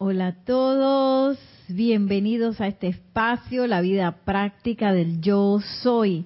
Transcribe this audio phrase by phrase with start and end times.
[0.00, 6.24] Hola a todos, bienvenidos a este espacio, la vida práctica del yo soy.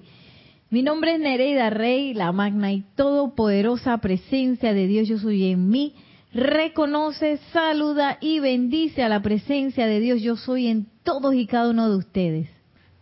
[0.69, 5.69] Mi nombre es Nereida Rey, la magna y todopoderosa presencia de Dios yo soy en
[5.69, 5.95] mí.
[6.35, 11.71] Reconoce, saluda y bendice a la presencia de Dios yo soy en todos y cada
[11.71, 12.49] uno de ustedes.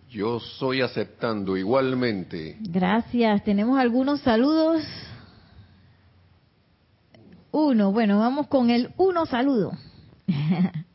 [0.09, 2.55] Yo soy aceptando igualmente.
[2.61, 3.43] Gracias.
[3.43, 4.85] Tenemos algunos saludos.
[7.51, 9.73] Uno, bueno, vamos con el uno saludo.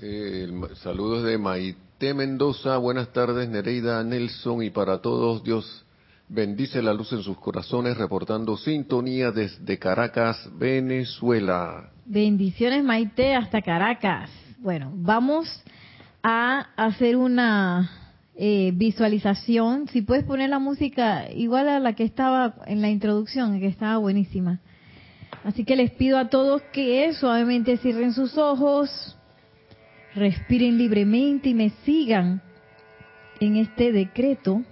[0.00, 5.84] Eh, saludos de Maite Mendoza, buenas tardes Nereida Nelson y para todos Dios
[6.28, 11.90] bendice la luz en sus corazones reportando sintonía desde Caracas, Venezuela.
[12.04, 14.30] Bendiciones Maite hasta Caracas.
[14.58, 15.48] Bueno, vamos
[16.22, 17.90] a hacer una
[18.36, 19.88] eh, visualización.
[19.88, 23.96] Si puedes poner la música igual a la que estaba en la introducción, que estaba
[23.96, 24.60] buenísima.
[25.44, 29.16] Así que les pido a todos que suavemente cierren sus ojos,
[30.14, 32.42] respiren libremente y me sigan
[33.40, 34.62] en este decreto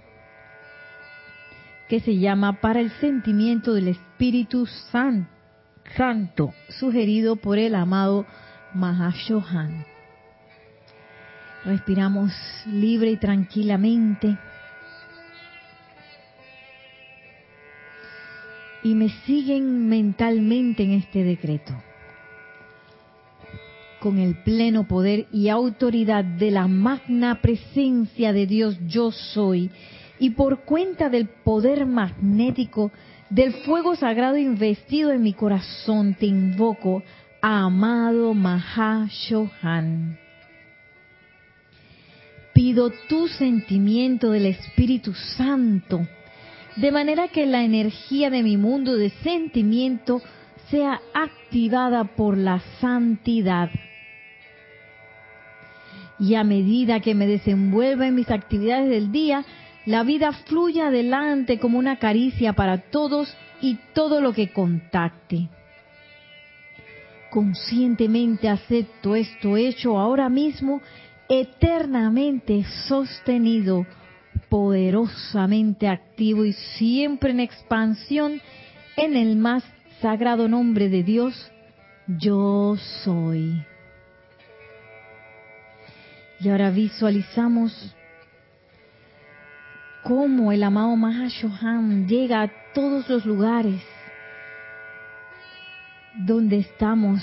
[1.87, 4.65] que se llama para el sentimiento del Espíritu
[5.95, 8.25] Santo, sugerido por el amado
[8.73, 9.85] Mahashohan.
[11.63, 12.33] Respiramos
[12.65, 14.37] libre y tranquilamente.
[18.87, 21.73] Y me siguen mentalmente en este decreto.
[23.99, 29.71] Con el pleno poder y autoridad de la magna presencia de Dios yo soy
[30.19, 32.91] y por cuenta del poder magnético
[33.29, 37.03] del fuego sagrado investido en mi corazón te invoco,
[37.41, 40.17] amado Mahashohan.
[42.53, 46.07] Pido tu sentimiento del Espíritu Santo
[46.77, 50.21] de manera que la energía de mi mundo de sentimiento
[50.69, 53.71] sea activada por la santidad.
[56.19, 59.43] Y a medida que me desenvuelva en mis actividades del día,
[59.85, 65.49] la vida fluye adelante como una caricia para todos y todo lo que contacte.
[67.31, 70.81] Conscientemente acepto esto hecho ahora mismo,
[71.27, 73.85] eternamente sostenido
[74.49, 78.41] poderosamente activo y siempre en expansión
[78.95, 79.63] en el más
[80.01, 81.51] sagrado nombre de Dios,
[82.07, 83.65] yo soy.
[86.39, 87.95] Y ahora visualizamos
[90.03, 93.81] cómo el amado Mahashohan llega a todos los lugares
[96.15, 97.21] donde estamos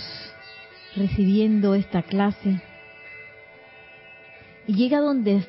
[0.95, 2.61] recibiendo esta clase
[4.67, 5.45] y llega donde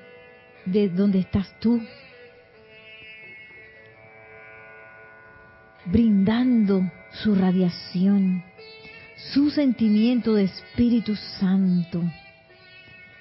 [0.65, 1.81] de donde estás tú,
[5.85, 8.43] brindando su radiación,
[9.33, 12.03] su sentimiento de Espíritu Santo,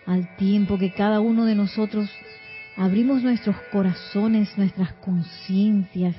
[0.06, 2.10] al tiempo que cada uno de nosotros
[2.77, 6.16] abrimos nuestros corazones, nuestras conciencias,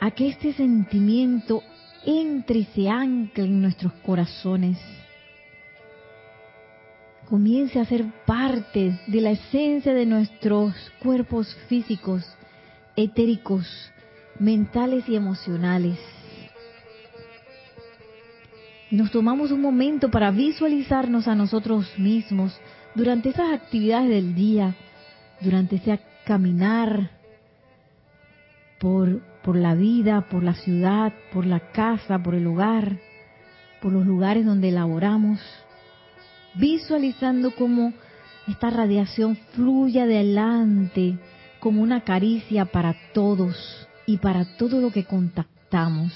[0.00, 1.62] a que este sentimiento
[2.04, 4.78] entre y se ancle en nuestros corazones
[7.32, 12.22] comience a ser parte de la esencia de nuestros cuerpos físicos,
[12.94, 13.66] etéricos,
[14.38, 15.98] mentales y emocionales.
[18.90, 22.54] Nos tomamos un momento para visualizarnos a nosotros mismos
[22.94, 24.74] durante esas actividades del día,
[25.40, 27.12] durante ese caminar
[28.78, 32.98] por, por la vida, por la ciudad, por la casa, por el hogar,
[33.80, 35.40] por los lugares donde laboramos
[36.54, 37.92] visualizando cómo
[38.48, 41.18] esta radiación fluye adelante
[41.60, 46.12] como una caricia para todos y para todo lo que contactamos.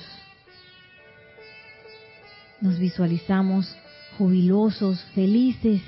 [2.61, 3.77] Nos visualizamos
[4.19, 5.83] jubilosos, felices,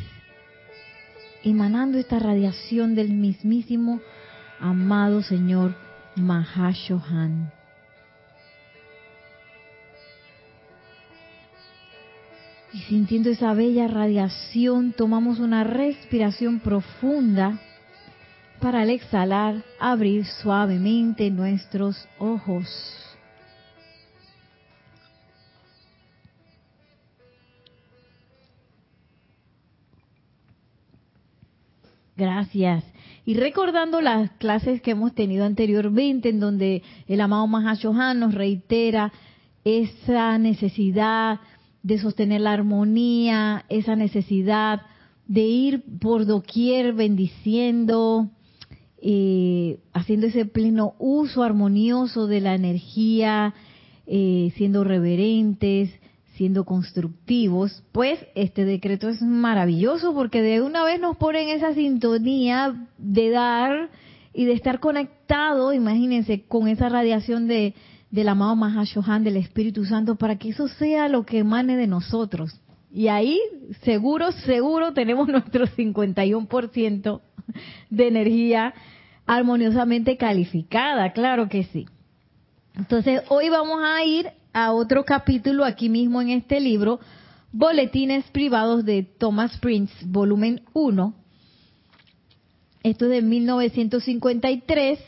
[1.42, 4.00] emanando esta radiación del mismísimo
[4.60, 5.74] amado Señor
[6.16, 7.57] Mahashohan.
[12.72, 17.60] Y sintiendo esa bella radiación, tomamos una respiración profunda
[18.60, 22.66] para al exhalar abrir suavemente nuestros ojos.
[32.16, 32.84] Gracias.
[33.24, 39.12] Y recordando las clases que hemos tenido anteriormente, en donde el amado Mahashohan nos reitera
[39.64, 41.38] esa necesidad
[41.82, 44.82] de sostener la armonía, esa necesidad
[45.26, 48.30] de ir por doquier bendiciendo,
[49.00, 53.54] eh, haciendo ese pleno uso armonioso de la energía,
[54.06, 55.90] eh, siendo reverentes,
[56.34, 61.74] siendo constructivos, pues este decreto es maravilloso porque de una vez nos pone en esa
[61.74, 63.90] sintonía de dar
[64.32, 67.74] y de estar conectado, imagínense, con esa radiación de,
[68.10, 72.60] del amado Mahashohan, del Espíritu Santo, para que eso sea lo que emane de nosotros.
[72.90, 73.40] Y ahí,
[73.82, 77.20] seguro, seguro, tenemos nuestro 51%
[77.90, 78.74] de energía
[79.26, 81.86] armoniosamente calificada, claro que sí.
[82.74, 87.00] Entonces, hoy vamos a ir a otro capítulo aquí mismo en este libro,
[87.52, 91.14] Boletines Privados de Thomas Prince, volumen 1.
[92.82, 94.98] Esto es de 1953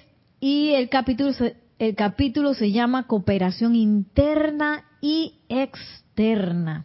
[0.40, 1.32] y el capítulo,
[1.80, 6.84] el capítulo se llama Cooperación Interna y Externa.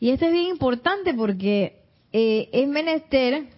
[0.00, 1.82] Y esto es bien importante porque
[2.12, 3.48] eh, es menester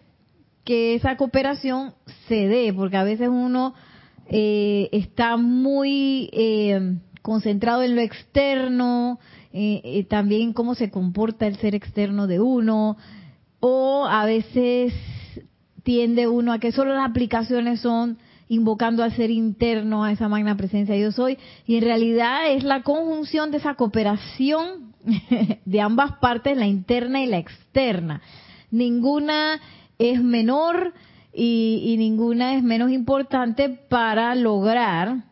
[0.65, 1.95] que esa cooperación
[2.27, 3.75] se dé, porque a veces uno
[4.27, 9.21] eh, está muy eh, concentrado en lo externo,
[9.53, 12.97] eh, también cómo se comporta el ser externo de uno,
[13.61, 14.93] o a veces
[15.85, 20.57] tiende uno a que solo las aplicaciones son invocando al ser interno, a esa magna
[20.57, 24.95] presencia yo soy, y en realidad es la conjunción de esa cooperación
[25.65, 28.23] de ambas partes, la interna y la externa.
[28.71, 29.61] Ninguna
[29.99, 30.95] es menor
[31.33, 35.25] y, ninguna es menos importante para lograr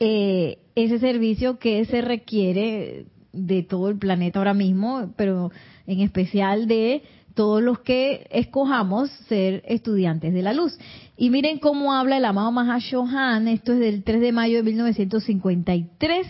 [0.00, 5.50] eh, ese servicio que se requiere de todo el planeta ahora mismo, pero
[5.86, 7.02] en especial de
[7.34, 10.76] todos los que escojamos ser estudiantes de la luz.
[11.20, 16.28] Y miren cómo habla el amado Mahashohan, esto es del 3 de mayo de 1953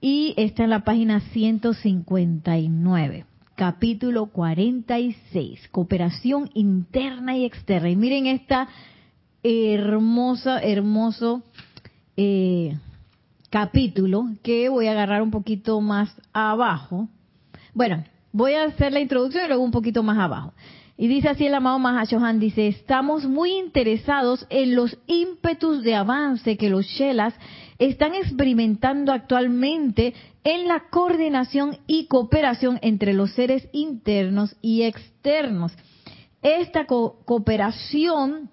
[0.00, 3.24] y está en la página 159,
[3.54, 7.88] capítulo 46, cooperación interna y externa.
[7.88, 8.66] Y miren esta
[9.44, 11.44] hermosa, hermoso
[12.16, 12.76] eh,
[13.48, 17.08] capítulo que voy a agarrar un poquito más abajo.
[17.74, 18.02] Bueno,
[18.32, 20.52] voy a hacer la introducción y luego un poquito más abajo.
[20.98, 26.56] Y dice así el amado Mahashohan, dice, estamos muy interesados en los ímpetus de avance
[26.56, 27.34] que los Shelas
[27.78, 35.72] están experimentando actualmente en la coordinación y cooperación entre los seres internos y externos.
[36.40, 38.50] Esta cooperación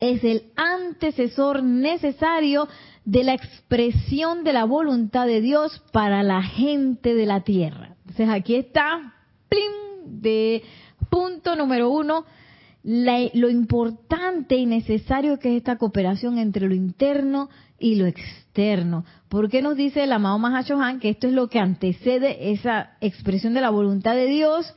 [0.00, 2.68] es el antecesor necesario
[3.04, 7.96] de la expresión de la voluntad de Dios para la gente de la tierra.
[8.06, 9.14] Entonces aquí está,
[9.50, 9.86] ¡plim!
[10.06, 10.62] de
[11.16, 12.26] punto número uno,
[12.82, 17.48] lo importante y necesario que es esta cooperación entre lo interno
[17.78, 19.06] y lo externo.
[19.30, 23.54] ¿Por qué nos dice el amado Mahashohan que esto es lo que antecede esa expresión
[23.54, 24.74] de la voluntad de Dios?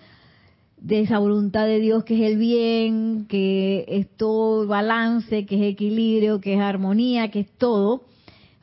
[0.81, 5.73] de esa voluntad de Dios que es el bien, que es todo balance, que es
[5.73, 8.05] equilibrio, que es armonía, que es todo.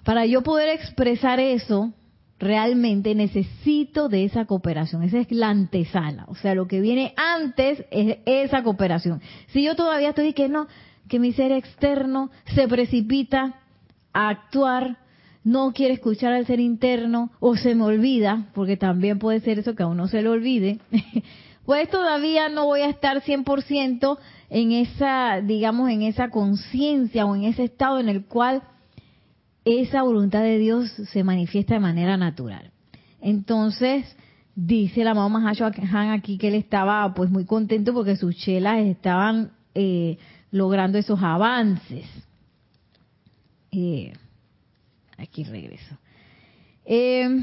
[0.03, 1.93] Para yo poder expresar eso,
[2.39, 5.03] realmente necesito de esa cooperación.
[5.03, 6.25] Esa es la antesala.
[6.29, 9.21] O sea, lo que viene antes es esa cooperación.
[9.49, 10.67] Si yo todavía estoy que no,
[11.09, 13.61] que mi ser externo se precipita
[14.13, 14.99] a actuar,
[15.45, 19.75] no quiere escuchar al ser interno o se me olvida, porque también puede ser eso
[19.75, 20.81] que a uno se le olvide,
[21.65, 24.19] pues todavía no voy a estar 100%
[24.51, 28.63] en esa, digamos, en esa conciencia o en ese estado en el cual
[29.67, 32.71] esa voluntad de Dios se manifiesta de manera natural.
[33.21, 34.17] Entonces,
[34.55, 39.51] dice la mamá Mahashohan aquí que él estaba pues muy contento porque sus chelas estaban
[39.75, 40.19] eh,
[40.53, 42.07] logrando esos avances.
[43.73, 44.13] Eh,
[45.19, 45.99] aquí regreso.
[46.85, 47.43] Eh,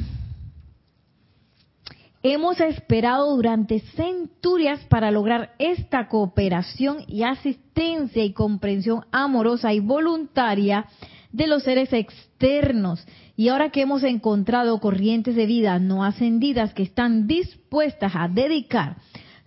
[2.23, 10.85] hemos esperado durante centurias para lograr esta cooperación y asistencia y comprensión amorosa y voluntaria
[11.33, 13.05] de los seres externos.
[13.35, 18.95] Y ahora que hemos encontrado corrientes de vida no ascendidas que están dispuestas a dedicar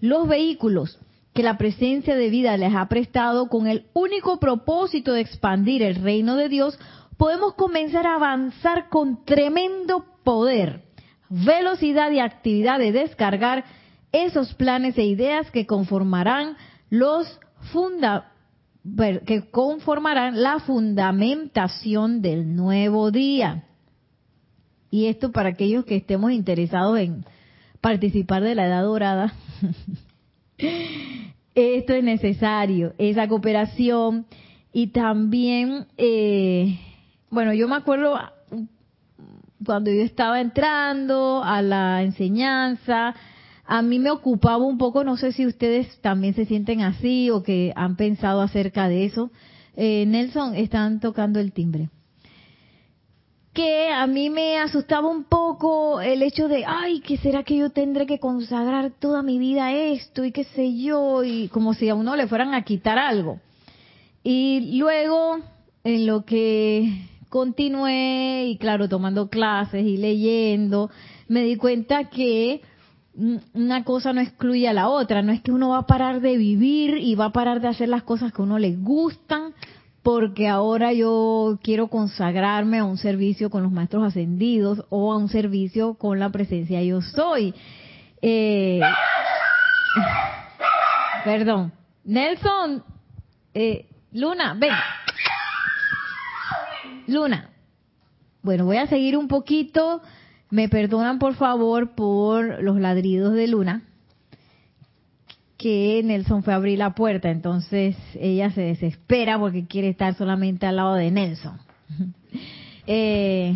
[0.01, 0.99] los vehículos
[1.33, 5.97] que la presencia de vida les ha prestado con el único propósito de expandir el
[5.97, 6.79] reino de Dios,
[7.19, 10.83] podemos comenzar a avanzar con tremendo poder,
[11.29, 13.65] velocidad y actividad de descargar
[14.13, 16.57] esos planes e ideas que conformarán
[16.89, 17.39] los
[17.73, 18.33] funda
[19.27, 23.65] que conformarán la fundamentación del nuevo día.
[24.91, 27.25] Y esto para aquellos que estemos interesados en
[27.81, 29.35] participar de la edad dorada.
[31.55, 34.27] esto es necesario, esa cooperación.
[34.73, 36.79] Y también, eh,
[37.31, 38.19] bueno, yo me acuerdo
[39.65, 43.15] cuando yo estaba entrando a la enseñanza,
[43.67, 47.43] a mí me ocupaba un poco, no sé si ustedes también se sienten así o
[47.43, 49.31] que han pensado acerca de eso.
[49.77, 51.89] Eh, Nelson, están tocando el timbre.
[53.53, 57.71] que a mí me asustaba un poco el hecho de, ay, ¿qué será que yo
[57.71, 61.25] tendré que consagrar toda mi vida a esto y qué sé yo?
[61.25, 63.41] Y como si a uno le fueran a quitar algo.
[64.23, 65.39] Y luego,
[65.85, 70.91] en lo que continué y claro, tomando clases y leyendo,
[71.29, 72.61] me di cuenta que
[73.55, 76.37] una cosa no excluye a la otra, no es que uno va a parar de
[76.37, 79.55] vivir y va a parar de hacer las cosas que a uno le gustan
[80.03, 85.29] porque ahora yo quiero consagrarme a un servicio con los maestros ascendidos o a un
[85.29, 87.55] servicio con la presencia yo soy.
[88.23, 88.81] Eh,
[91.25, 91.73] perdón.
[92.05, 92.85] Nelson,
[93.53, 94.71] eh, Luna, ven.
[97.09, 97.51] Luna.
[98.43, 100.03] Bueno, voy a seguir un poquito.
[100.51, 103.83] Me perdonan por favor por los ladridos de Luna
[105.57, 110.67] que Nelson fue a abrir la puerta, entonces ella se desespera porque quiere estar solamente
[110.67, 111.59] al lado de Nelson.
[112.89, 113.53] Eh,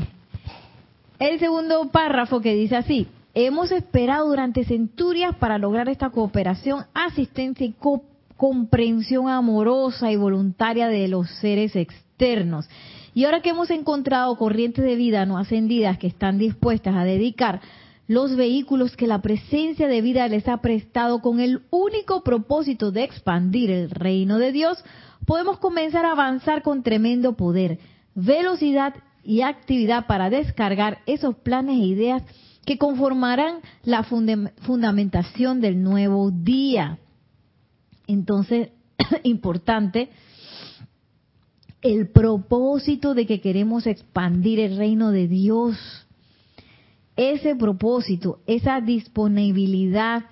[1.20, 7.64] el segundo párrafo que dice así, hemos esperado durante centurias para lograr esta cooperación, asistencia
[7.64, 7.76] y
[8.36, 12.68] comprensión amorosa y voluntaria de los seres externos.
[13.14, 17.60] Y ahora que hemos encontrado corrientes de vida no ascendidas que están dispuestas a dedicar
[18.10, 23.04] los vehículos que la presencia de vida les ha prestado con el único propósito de
[23.04, 24.82] expandir el reino de Dios,
[25.26, 27.78] podemos comenzar a avanzar con tremendo poder,
[28.16, 32.24] velocidad y actividad para descargar esos planes e ideas
[32.66, 36.98] que conformarán la fundamentación del nuevo día.
[38.08, 38.70] Entonces,
[39.22, 40.10] importante,
[41.82, 45.76] el propósito de que queremos expandir el reino de Dios.
[47.16, 50.24] Ese propósito, esa disponibilidad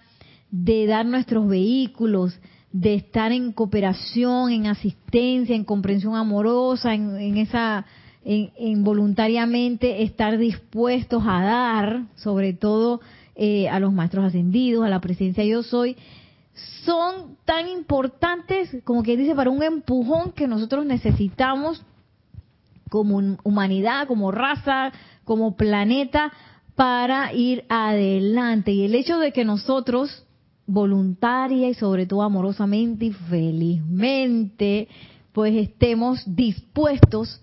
[0.50, 2.38] de dar nuestros vehículos,
[2.72, 7.86] de estar en cooperación, en asistencia, en comprensión amorosa, en, esa,
[8.24, 13.00] en, voluntariamente estar dispuestos a dar, sobre todo
[13.36, 15.96] eh, a los maestros ascendidos, a la presencia yo soy,
[16.84, 21.84] son tan importantes como que dice para un empujón que nosotros necesitamos
[22.88, 24.92] como humanidad, como raza,
[25.24, 26.32] como planeta,
[26.74, 28.72] para ir adelante.
[28.72, 30.24] Y el hecho de que nosotros,
[30.66, 34.88] voluntaria y sobre todo amorosamente y felizmente,
[35.32, 37.42] pues estemos dispuestos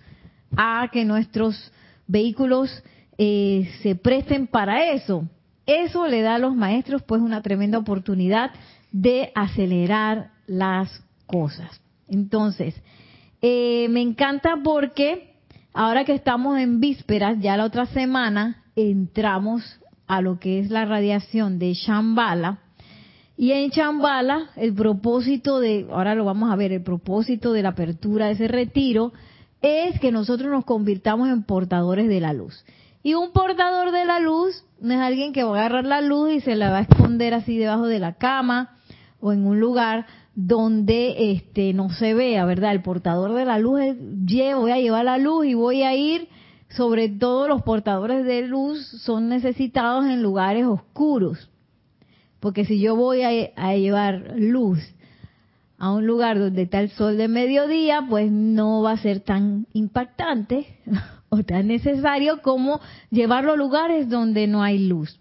[0.56, 1.72] a que nuestros
[2.08, 2.84] vehículos
[3.18, 5.28] eh, se presten para eso.
[5.66, 8.52] Eso le da a los maestros pues una tremenda oportunidad
[8.96, 11.82] de acelerar las cosas.
[12.08, 12.82] Entonces,
[13.42, 15.34] eh, me encanta porque
[15.74, 20.86] ahora que estamos en vísperas, ya la otra semana entramos a lo que es la
[20.86, 22.60] radiación de Shambhala.
[23.36, 27.70] Y en Shambhala, el propósito de, ahora lo vamos a ver, el propósito de la
[27.70, 29.12] apertura de ese retiro
[29.62, 32.64] es que nosotros nos convirtamos en portadores de la luz.
[33.04, 36.32] Y un portador de la luz no es alguien que va a agarrar la luz
[36.32, 38.75] y se la va a esconder así debajo de la cama
[39.26, 40.06] o en un lugar
[40.36, 42.74] donde este no se vea, ¿verdad?
[42.74, 43.98] El portador de la luz es,
[44.56, 46.28] voy a llevar la luz y voy a ir
[46.70, 51.50] sobre todo los portadores de luz son necesitados en lugares oscuros.
[52.40, 54.78] Porque si yo voy a, llevar luz
[55.80, 59.66] a un lugar donde está el sol de mediodía, pues no va a ser tan
[59.74, 60.68] impactante
[61.30, 62.80] o tan necesario como
[63.10, 65.18] llevarlo a lugares donde no hay luz.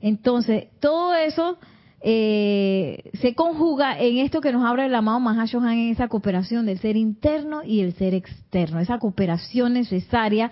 [0.00, 1.58] Entonces, todo eso
[2.00, 6.78] eh, se conjuga en esto que nos habla el amado Mahashohan en esa cooperación del
[6.78, 10.50] ser interno y el ser externo, esa cooperación necesaria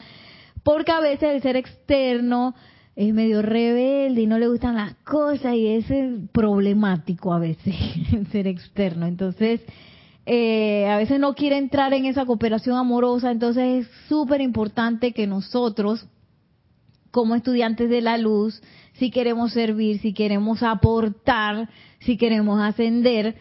[0.66, 2.56] porque a veces el ser externo
[2.96, 5.86] es medio rebelde y no le gustan las cosas y es
[6.32, 7.72] problemático a veces
[8.12, 9.06] el ser externo.
[9.06, 9.60] Entonces,
[10.26, 15.28] eh, a veces no quiere entrar en esa cooperación amorosa, entonces es súper importante que
[15.28, 16.08] nosotros,
[17.12, 18.60] como estudiantes de la luz,
[18.98, 21.68] si queremos servir, si queremos aportar,
[22.00, 23.36] si queremos ascender,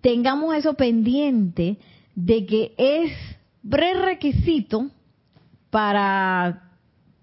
[0.00, 1.78] tengamos eso pendiente
[2.14, 3.12] de que es
[3.62, 4.90] requisito
[5.70, 6.70] para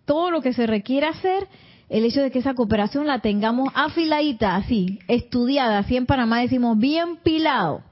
[0.06, 1.48] todo lo que se requiere hacer,
[1.90, 6.78] el hecho de que esa cooperación la tengamos afiladita, así, estudiada, así en Panamá decimos
[6.78, 7.84] bien pilado.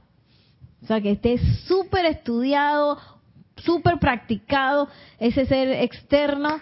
[0.81, 2.97] O sea, que esté súper estudiado,
[3.57, 4.87] súper practicado
[5.19, 6.59] ese ser externo,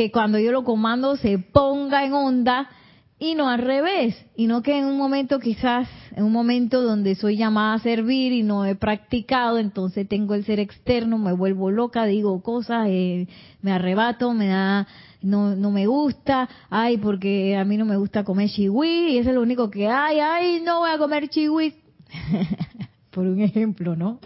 [0.00, 2.70] que cuando yo lo comando se ponga en onda
[3.18, 7.14] y no al revés, y no que en un momento quizás, en un momento donde
[7.16, 11.70] soy llamada a servir y no he practicado, entonces tengo el ser externo, me vuelvo
[11.70, 13.28] loca, digo cosas, eh,
[13.60, 14.86] me arrebato, me da,
[15.20, 19.28] no, no me gusta, ay, porque a mí no me gusta comer chihui, y eso
[19.28, 21.74] es lo único que hay, ay, no voy a comer chihui.
[23.10, 24.18] Por un ejemplo, ¿no?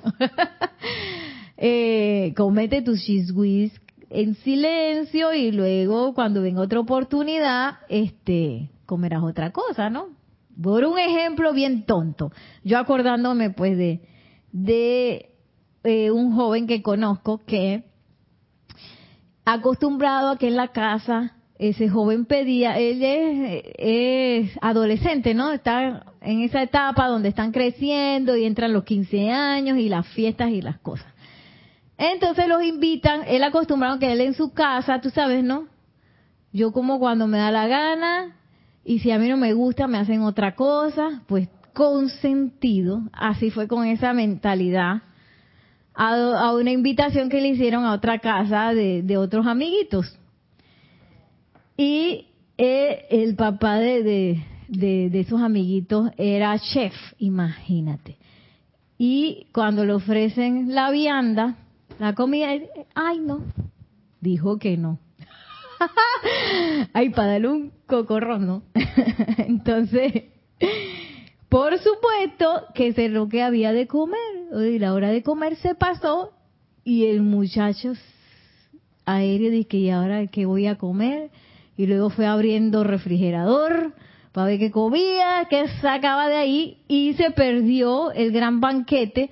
[1.56, 3.72] eh, comete tus chihuis
[4.14, 10.08] en silencio y luego cuando venga otra oportunidad, este, comerás otra cosa, ¿no?
[10.62, 12.30] Por un ejemplo bien tonto,
[12.62, 14.00] yo acordándome pues de,
[14.52, 15.30] de
[15.82, 17.84] eh, un joven que conozco que
[19.44, 25.52] acostumbrado a que en la casa ese joven pedía, él es, adolescente, ¿no?
[25.52, 30.50] Está en esa etapa donde están creciendo y entran los 15 años y las fiestas
[30.50, 31.13] y las cosas.
[31.96, 35.68] Entonces los invitan, él acostumbrado que él en su casa, tú sabes, ¿no?
[36.52, 38.36] Yo como cuando me da la gana
[38.84, 43.50] y si a mí no me gusta me hacen otra cosa, pues con sentido, así
[43.50, 45.02] fue con esa mentalidad,
[45.94, 50.16] a, una invitación que le hicieron a otra casa de, otros amiguitos.
[51.76, 54.02] Y eh, el papá de,
[54.68, 58.16] de, de, esos amiguitos era chef, imagínate.
[58.96, 61.56] Y cuando le ofrecen la vianda,
[61.98, 62.48] la comida,
[62.94, 63.42] ay no,
[64.20, 64.98] dijo que no.
[66.92, 68.62] ay, para darle un cocorrón, ¿no?
[69.38, 70.24] Entonces,
[71.48, 74.18] por supuesto que se lo que había de comer,
[74.52, 76.32] y la hora de comer se pasó
[76.84, 77.92] y el muchacho
[79.06, 81.30] aéreo dice ¿y ahora qué voy a comer?
[81.76, 83.94] y luego fue abriendo refrigerador
[84.32, 89.30] para ver qué comía, qué sacaba de ahí y se perdió el gran banquete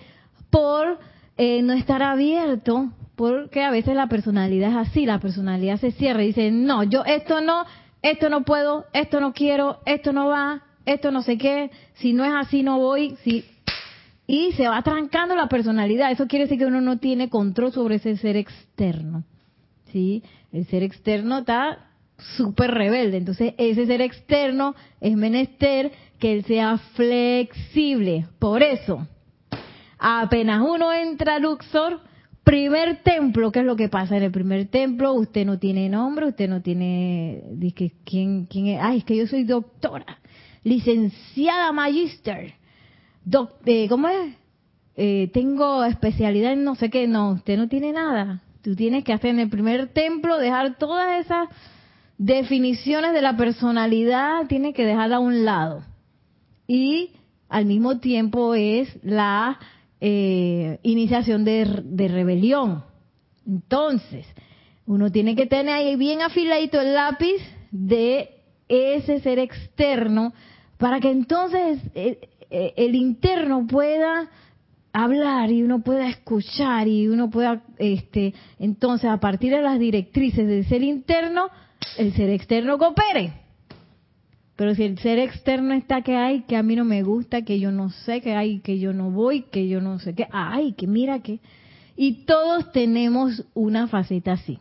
[0.50, 0.98] por
[1.44, 6.22] eh, no estar abierto, porque a veces la personalidad es así, la personalidad se cierra
[6.22, 7.64] y dice, no, yo esto no,
[8.00, 12.24] esto no puedo, esto no quiero, esto no va, esto no sé qué, si no
[12.24, 13.44] es así no voy, si
[14.24, 16.12] y se va trancando la personalidad.
[16.12, 19.24] Eso quiere decir que uno no tiene control sobre ese ser externo.
[19.90, 20.22] ¿Sí?
[20.52, 21.90] El ser externo está
[22.36, 23.16] súper rebelde.
[23.16, 28.28] Entonces, ese ser externo es menester que él sea flexible.
[28.38, 29.08] Por eso,
[30.02, 32.00] apenas uno entra a Luxor,
[32.42, 35.12] primer templo, ¿qué es lo que pasa en el primer templo?
[35.12, 37.44] Usted no tiene nombre, usted no tiene,
[38.04, 38.80] ¿quién, quién es?
[38.82, 40.18] Ay, es que yo soy doctora,
[40.64, 42.54] licenciada magister,
[43.66, 44.34] eh, ¿cómo es?
[44.96, 48.42] Eh, tengo especialidad en no sé qué, no, usted no tiene nada.
[48.62, 51.48] Tú tienes que hacer en el primer templo, dejar todas esas
[52.18, 55.84] definiciones de la personalidad tiene que dejarla a un lado.
[56.66, 57.10] Y
[57.48, 59.58] al mismo tiempo es la
[60.04, 61.64] eh, iniciación de,
[62.08, 62.82] rebelión.
[63.46, 64.26] Entonces,
[64.84, 68.30] uno tiene que tener ahí bien afiladito el lápiz de
[68.66, 70.32] ese ser externo
[70.76, 72.18] para que entonces eh,
[72.50, 74.28] eh, el interno pueda
[74.92, 80.48] hablar y uno pueda escuchar y uno pueda, este, entonces a partir de las directrices
[80.48, 81.48] del ser interno,
[81.96, 83.41] el ser externo coopere.
[84.62, 87.58] Pero si el ser externo está que hay, que a mí no me gusta, que
[87.58, 90.74] yo no sé, que hay, que yo no voy, que yo no sé qué, ay,
[90.74, 91.40] que mira que...
[91.96, 94.60] Y todos tenemos una faceta así.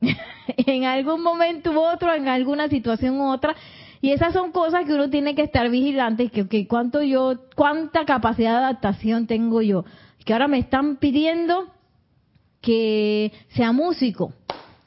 [0.56, 3.54] en algún momento u otro, en alguna situación u otra.
[4.00, 8.06] Y esas son cosas que uno tiene que estar vigilante, que, que cuánto yo, cuánta
[8.06, 9.84] capacidad de adaptación tengo yo.
[10.24, 11.66] Que ahora me están pidiendo
[12.62, 14.32] que sea músico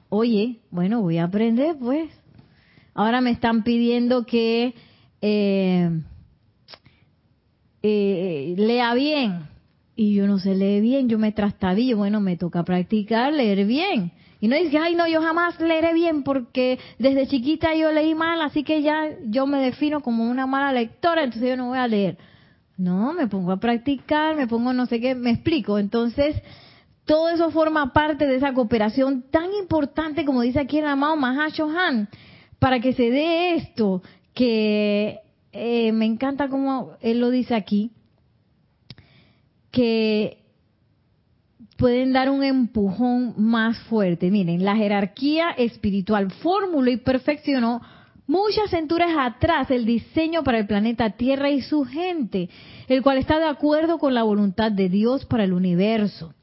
[0.10, 2.10] oye, bueno, voy a aprender pues.
[2.96, 4.74] Ahora me están pidiendo que
[5.22, 5.90] eh,
[7.84, 9.50] eh, lea bien.
[9.98, 11.98] Y yo no sé leer bien, yo me trastabillo.
[11.98, 14.14] Bueno, me toca practicar leer bien.
[14.40, 18.42] Y no dice, ay, no, yo jamás leeré bien porque desde chiquita yo leí mal,
[18.42, 21.88] así que ya yo me defino como una mala lectora, entonces yo no voy a
[21.88, 22.18] leer.
[22.78, 25.80] No, me pongo a practicar, me pongo no sé qué, me explico.
[25.80, 26.36] Entonces,
[27.06, 32.10] todo eso forma parte de esa cooperación tan importante como dice aquí el amado Mahashohan,
[32.60, 34.02] para que se dé esto,
[34.34, 35.20] que
[35.52, 37.92] eh, me encanta como él lo dice aquí,
[39.72, 40.46] que
[41.78, 44.32] pueden dar un empujón más fuerte.
[44.32, 47.82] Miren, la jerarquía espiritual formuló y perfeccionó
[48.28, 52.50] muchas centurias atrás el diseño para el planeta Tierra y su gente,
[52.88, 56.34] el cual está de acuerdo con la voluntad de Dios para el universo.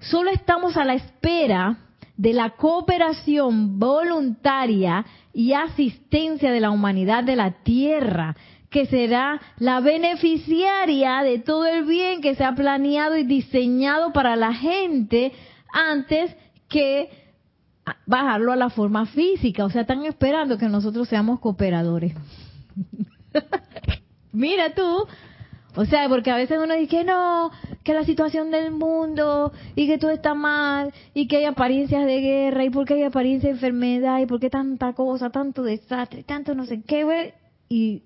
[0.00, 1.78] Solo estamos a la espera
[2.16, 8.36] de la cooperación voluntaria y asistencia de la humanidad de la Tierra,
[8.70, 14.36] que será la beneficiaria de todo el bien que se ha planeado y diseñado para
[14.36, 15.32] la gente
[15.72, 16.34] antes
[16.68, 17.10] que
[18.06, 19.64] bajarlo a la forma física.
[19.64, 22.14] O sea, están esperando que nosotros seamos cooperadores.
[24.32, 25.06] Mira tú,
[25.76, 27.50] o sea, porque a veces uno dice que no,
[27.84, 32.20] que la situación del mundo y que todo está mal y que hay apariencias de
[32.20, 36.66] guerra y porque hay apariencias de enfermedad y porque tanta cosa, tanto desastre, tanto no
[36.66, 37.34] sé qué,
[37.68, 38.02] y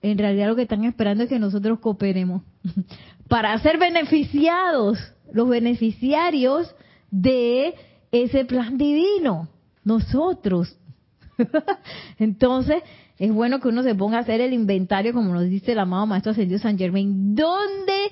[0.00, 2.42] en realidad lo que están esperando es que nosotros cooperemos
[3.28, 4.98] para ser beneficiados,
[5.32, 6.74] los beneficiarios
[7.10, 7.74] de
[8.10, 9.48] ese plan divino,
[9.84, 10.76] nosotros.
[12.18, 12.82] Entonces,
[13.18, 16.06] es bueno que uno se ponga a hacer el inventario, como nos dice el amado
[16.06, 18.10] Maestro Ascendido San Germain, donde,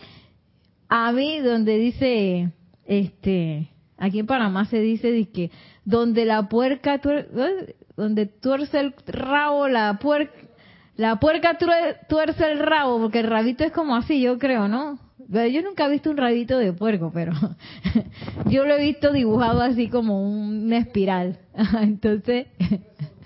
[0.89, 2.53] a mí, donde dice,
[2.87, 5.51] este, aquí en Panamá se dice, que
[5.85, 7.01] donde la puerca,
[7.97, 10.33] donde tuerce el rabo, la puerca,
[10.97, 11.57] la puerca
[12.09, 14.99] tuerce el rabo, porque el rabito es como así, yo creo, ¿no?
[15.29, 17.33] Yo nunca he visto un rabito de puerco, pero
[18.51, 21.39] yo lo he visto dibujado así como una espiral.
[21.81, 22.49] Entonces,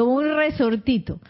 [0.00, 1.20] como un resortito.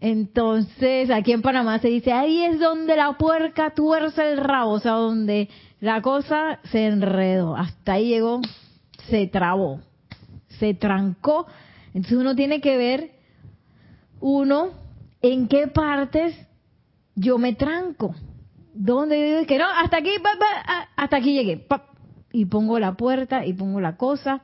[0.00, 4.80] Entonces, aquí en Panamá se dice, ahí es donde la puerca tuerce el rabo, o
[4.80, 5.48] sea, donde
[5.80, 8.40] la cosa se enredó, hasta ahí llegó,
[9.08, 9.80] se trabó,
[10.58, 11.46] se trancó.
[11.94, 13.12] Entonces uno tiene que ver,
[14.20, 14.70] uno,
[15.22, 16.34] en qué partes
[17.14, 18.14] yo me tranco.
[18.74, 19.66] ¿Dónde yo que no?
[19.82, 20.10] Hasta aquí,
[20.96, 21.66] hasta aquí llegué.
[22.32, 24.42] y pongo la puerta y pongo la cosa.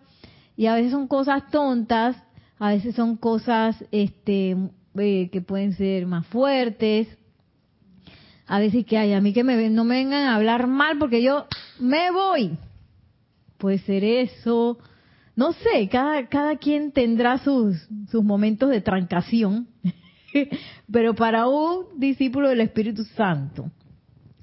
[0.57, 2.17] Y a veces son cosas tontas,
[2.61, 4.55] a veces son cosas este,
[4.99, 7.09] eh, que pueden ser más fuertes.
[8.47, 11.23] A veces que hay, a mí que me, no me vengan a hablar mal porque
[11.23, 11.47] yo
[11.79, 12.59] me voy.
[13.57, 14.79] Puede ser eso.
[15.35, 19.67] No sé, cada, cada quien tendrá sus, sus momentos de trancación.
[20.93, 23.71] Pero para un discípulo del Espíritu Santo,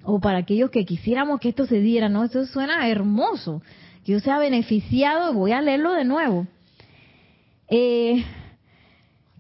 [0.04, 2.24] o para aquellos que quisiéramos que esto se diera, ¿no?
[2.24, 3.62] Eso suena hermoso.
[4.04, 6.48] Que yo sea beneficiado, voy a leerlo de nuevo
[7.70, 8.24] eh,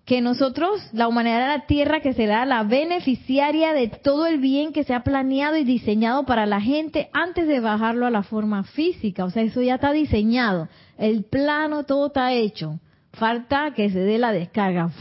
[0.07, 4.71] que nosotros, la humanidad de la Tierra, que será la beneficiaria de todo el bien
[4.71, 8.63] que se ha planeado y diseñado para la gente antes de bajarlo a la forma
[8.63, 9.25] física.
[9.25, 10.69] O sea, eso ya está diseñado.
[10.97, 12.79] El plano, todo está hecho.
[13.11, 14.91] Falta que se dé la descarga.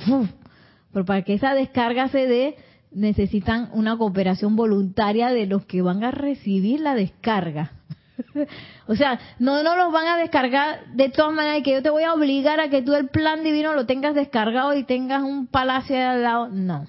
[0.93, 2.57] Pero para que esa descarga se dé,
[2.91, 7.76] necesitan una cooperación voluntaria de los que van a recibir la descarga.
[8.87, 12.05] o sea, no, no los van a descargar de todas maneras que yo te voy
[12.05, 15.96] a obligar a que tú el plan divino lo tengas descargado y tengas un palacio
[15.96, 16.48] al lado.
[16.48, 16.87] No.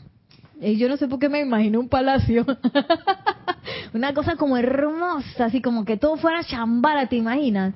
[0.60, 2.46] Y yo no sé por qué me imagino un palacio.
[3.94, 7.74] Una cosa como hermosa, así como que todo fuera chambara, ¿te imaginas?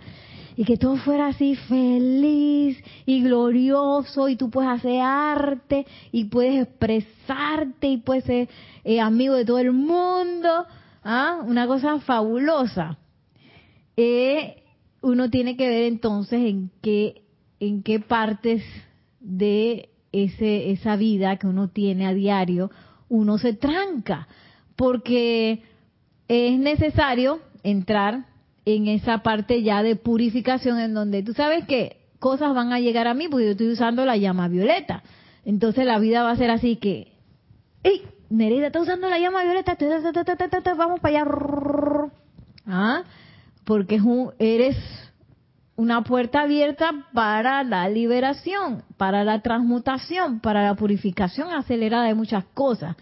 [0.55, 6.63] Y que todo fuera así feliz y glorioso y tú puedes hacer arte y puedes
[6.63, 8.49] expresarte y puedes ser
[8.83, 10.65] eh, amigo de todo el mundo.
[11.03, 11.39] ¿Ah?
[11.43, 12.97] Una cosa fabulosa
[13.97, 14.63] eh,
[15.01, 17.23] uno tiene que ver entonces en qué,
[17.59, 18.63] en qué partes
[19.19, 22.71] de ese, esa vida que uno tiene a diario
[23.11, 24.29] uno se tranca,
[24.77, 25.63] porque
[26.29, 28.25] es necesario entrar
[28.63, 33.07] en esa parte ya de purificación en donde tú sabes que cosas van a llegar
[33.07, 35.03] a mí porque yo estoy usando la llama violeta.
[35.43, 37.11] Entonces la vida va a ser así que,
[37.83, 38.01] ¡Ey!
[38.29, 39.75] Nereida está usando la llama violeta,
[40.77, 41.31] vamos para allá.
[42.65, 43.03] ¿Ah?
[43.65, 43.99] Porque
[44.39, 44.77] eres
[45.75, 52.45] una puerta abierta para la liberación, para la transmutación, para la purificación acelerada de muchas
[52.53, 52.95] cosas.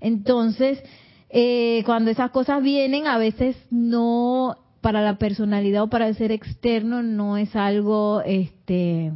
[0.00, 0.82] Entonces,
[1.30, 6.32] eh, cuando esas cosas vienen, a veces no, para la personalidad o para el ser
[6.32, 9.12] externo, no es algo, este,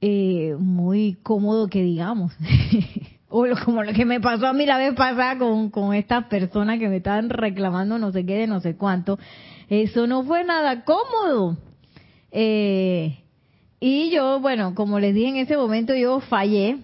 [0.00, 2.32] eh, muy cómodo que digamos.
[3.30, 6.78] o como lo que me pasó a mí la vez pasada con, con estas personas
[6.78, 9.18] que me estaban reclamando no sé qué de no sé cuánto,
[9.68, 11.56] eso no fue nada cómodo.
[12.32, 13.18] Eh,
[13.78, 16.78] y yo, bueno, como les dije en ese momento, yo fallé.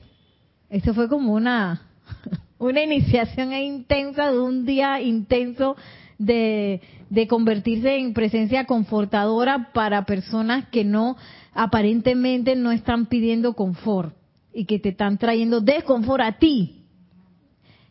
[0.71, 1.83] Eso fue como una,
[2.59, 5.77] una iniciación intensa de un día intenso
[6.19, 6.81] de,
[7.11, 11.17] de convertirse en presencia confortadora para personas que no,
[11.53, 14.16] aparentemente no están pidiendo confort
[14.57, 16.83] y que te están trayendo desconfort a ti.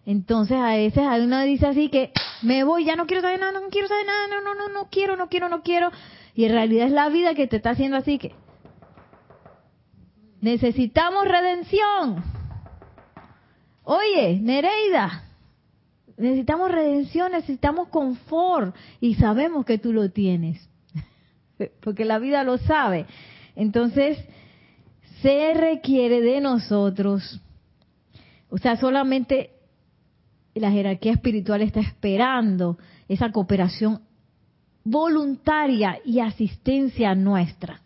[0.04, 3.52] Entonces a veces hay una dice así que me voy, ya no quiero saber nada,
[3.52, 5.92] no quiero saber nada, no, no, no, no quiero, no quiero, no quiero.
[6.34, 8.34] Y en realidad es la vida que te está haciendo así que
[10.42, 12.24] necesitamos redención.
[13.84, 15.24] Oye, Nereida,
[16.18, 20.68] necesitamos redención, necesitamos confort y sabemos que tú lo tienes,
[21.82, 23.06] porque la vida lo sabe.
[23.56, 24.18] Entonces,
[25.26, 27.42] se requiere de nosotros,
[28.48, 29.54] o sea, solamente
[30.54, 32.78] la jerarquía espiritual está esperando
[33.10, 34.02] esa cooperación
[34.84, 37.82] voluntaria y asistencia nuestra.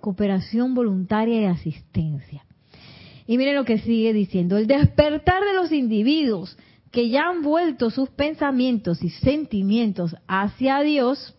[0.00, 2.44] Cooperación voluntaria y asistencia.
[3.28, 6.58] Y miren lo que sigue diciendo, el despertar de los individuos
[6.90, 11.36] que ya han vuelto sus pensamientos y sentimientos hacia Dios,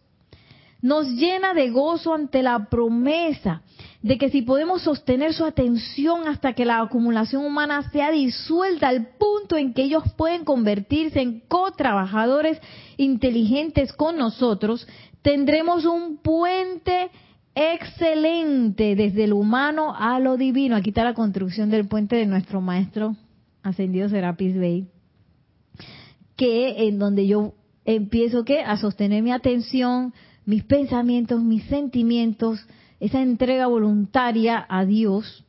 [0.82, 3.62] nos llena de gozo ante la promesa
[4.04, 9.08] de que si podemos sostener su atención hasta que la acumulación humana sea disuelta al
[9.18, 12.60] punto en que ellos pueden convertirse en co-trabajadores
[12.98, 14.86] inteligentes con nosotros,
[15.22, 17.12] tendremos un puente
[17.56, 20.76] excelente desde lo humano a lo divino.
[20.76, 23.16] Aquí está la construcción del puente de nuestro maestro
[23.64, 24.86] ascendido Serapis Bey,
[26.36, 27.54] que en donde yo
[27.86, 30.14] empiezo a sostener mi atención,
[30.46, 32.68] mis pensamientos, mis sentimientos,
[33.00, 35.46] esa entrega voluntaria a Dios.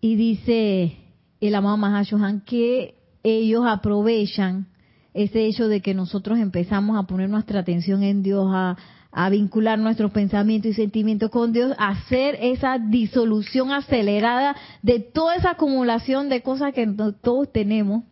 [0.00, 0.96] Y dice
[1.40, 4.66] el amado Mahashohan que ellos aprovechan
[5.14, 8.76] ese hecho de que nosotros empezamos a poner nuestra atención en Dios, a,
[9.30, 15.50] vincular nuestros pensamientos y sentimientos con Dios, a hacer esa disolución acelerada de toda esa
[15.50, 16.86] acumulación de cosas que
[17.20, 18.04] todos tenemos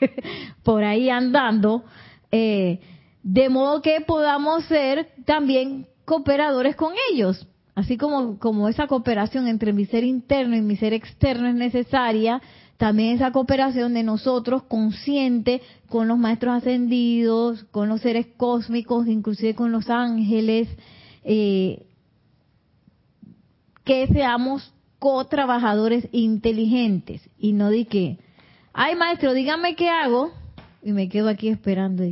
[0.62, 1.84] por ahí andando,
[2.32, 2.80] eh,
[3.22, 7.46] de modo que podamos ser también cooperadores con ellos.
[7.80, 12.42] Así como, como esa cooperación entre mi ser interno y mi ser externo es necesaria,
[12.76, 19.54] también esa cooperación de nosotros consciente con los maestros ascendidos, con los seres cósmicos, inclusive
[19.54, 20.68] con los ángeles,
[21.24, 21.86] eh,
[23.82, 28.18] que seamos co-trabajadores inteligentes y no de que,
[28.74, 30.32] ay maestro, dígame qué hago,
[30.82, 32.04] y me quedo aquí esperando.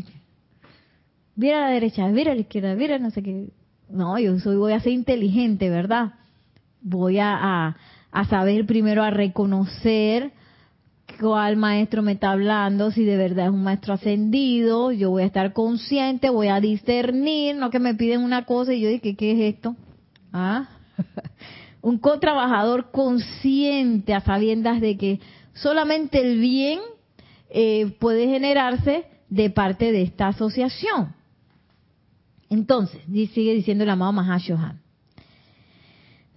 [1.36, 3.50] Mira a la derecha, mira a la izquierda, mira no sé qué.
[3.88, 6.14] No, yo soy, voy a ser inteligente, ¿verdad?
[6.82, 7.76] Voy a,
[8.12, 10.32] a, saber primero a reconocer
[11.20, 15.26] cuál maestro me está hablando, si de verdad es un maestro ascendido, yo voy a
[15.26, 19.32] estar consciente, voy a discernir, no que me piden una cosa y yo digo, ¿qué
[19.32, 19.74] es esto?
[20.32, 20.68] ¿Ah?
[21.82, 25.20] un co-trabajador consciente a sabiendas de que
[25.54, 26.80] solamente el bien
[27.50, 31.17] eh, puede generarse de parte de esta asociación.
[32.50, 34.80] Entonces, sigue diciendo el amado Mahashohan,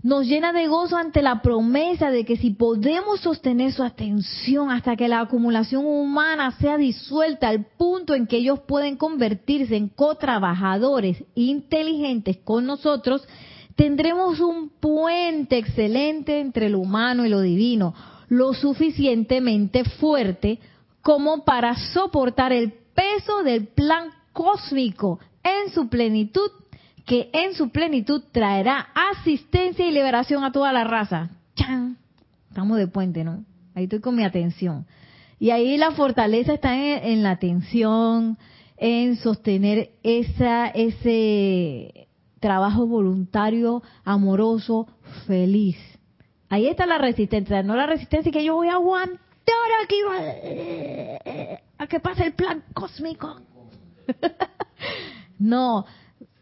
[0.03, 4.95] nos llena de gozo ante la promesa de que si podemos sostener su atención hasta
[4.95, 11.23] que la acumulación humana sea disuelta al punto en que ellos pueden convertirse en co-trabajadores
[11.35, 13.27] inteligentes con nosotros,
[13.75, 17.93] tendremos un puente excelente entre lo humano y lo divino,
[18.27, 20.59] lo suficientemente fuerte
[21.03, 26.51] como para soportar el peso del plan cósmico en su plenitud,
[27.05, 31.29] que en su plenitud traerá asistencia y liberación a toda la raza.
[31.55, 31.97] ¡Chan!
[32.49, 33.43] Estamos de puente, ¿no?
[33.75, 34.85] Ahí estoy con mi atención.
[35.39, 38.37] Y ahí la fortaleza está en, la atención,
[38.77, 42.07] en sostener esa, ese
[42.39, 44.87] trabajo voluntario, amoroso,
[45.25, 45.77] feliz.
[46.49, 49.19] Ahí está la resistencia, no la resistencia que yo voy a aguantar
[49.83, 49.95] aquí
[51.77, 53.41] a que pase el plan cósmico.
[55.41, 55.85] no,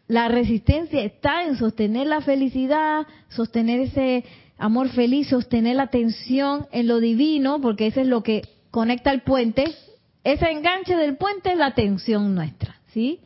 [0.07, 4.25] la resistencia está en sostener la felicidad, sostener ese
[4.57, 9.21] amor feliz, sostener la atención en lo divino, porque eso es lo que conecta el
[9.21, 9.65] puente.
[10.23, 13.19] Ese enganche del puente es la atención nuestra, ¿sí?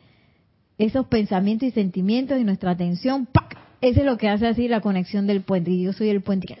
[0.78, 3.56] Esos pensamientos y sentimientos y nuestra atención, ¡pac!
[3.80, 5.70] Ese es lo que hace así la conexión del puente.
[5.70, 6.56] Y yo soy el puente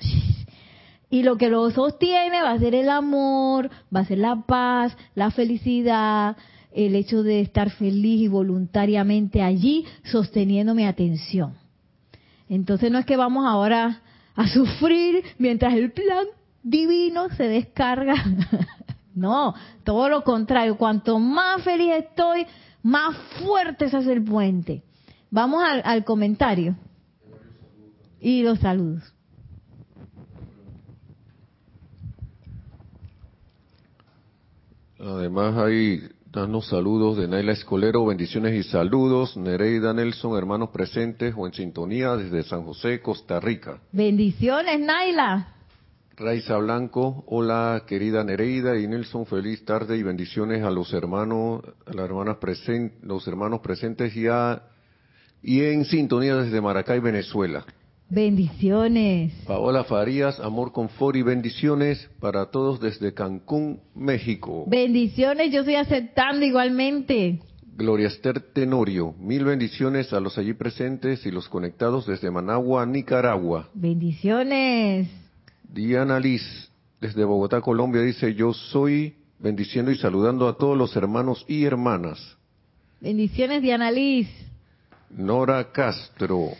[1.10, 4.96] y lo que lo sostiene va a ser el amor, va a ser la paz,
[5.14, 6.36] la felicidad,
[6.74, 11.54] el hecho de estar feliz y voluntariamente allí sosteniendo mi atención.
[12.48, 14.02] Entonces no es que vamos ahora
[14.34, 16.26] a sufrir mientras el plan
[16.62, 18.16] divino se descarga.
[19.14, 20.76] no, todo lo contrario.
[20.76, 22.44] Cuanto más feliz estoy,
[22.82, 24.82] más fuerte se hace el puente.
[25.30, 26.76] Vamos al, al comentario.
[28.20, 29.14] Y los saludos.
[34.98, 36.00] Además hay
[36.34, 39.36] danos saludos de Naila Escolero, bendiciones y saludos.
[39.36, 43.78] Nereida Nelson, hermanos presentes o en sintonía desde San José, Costa Rica.
[43.92, 45.54] Bendiciones, Naila.
[46.16, 51.92] Raiza Blanco, hola querida Nereida y Nelson, feliz tarde y bendiciones a los hermanos, a
[51.92, 54.64] las hermanas presentes, los hermanos presentes ya
[55.40, 57.64] y en sintonía desde Maracay, Venezuela.
[58.08, 59.32] Bendiciones.
[59.46, 64.64] Paola Farías, amor, confort y bendiciones para todos desde Cancún, México.
[64.66, 67.40] Bendiciones, yo estoy aceptando igualmente.
[67.76, 73.68] Gloria Esther Tenorio, mil bendiciones a los allí presentes y los conectados desde Managua, Nicaragua.
[73.74, 75.08] Bendiciones.
[75.72, 81.44] Diana Liz, desde Bogotá, Colombia, dice, yo soy bendiciendo y saludando a todos los hermanos
[81.48, 82.36] y hermanas.
[83.00, 84.28] Bendiciones, Diana Liz.
[85.10, 86.50] Nora Castro,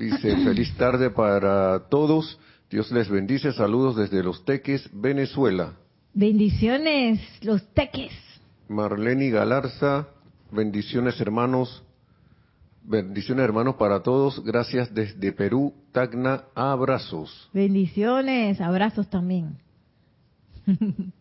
[0.00, 2.38] Dice, feliz tarde para todos.
[2.70, 3.52] Dios les bendice.
[3.52, 5.74] Saludos desde Los Teques, Venezuela.
[6.14, 8.12] Bendiciones, Los Teques.
[8.68, 10.08] Marlene Galarza,
[10.50, 11.82] bendiciones hermanos.
[12.82, 14.42] Bendiciones hermanos para todos.
[14.42, 16.44] Gracias desde Perú, Tacna.
[16.54, 17.50] Abrazos.
[17.52, 19.58] Bendiciones, abrazos también.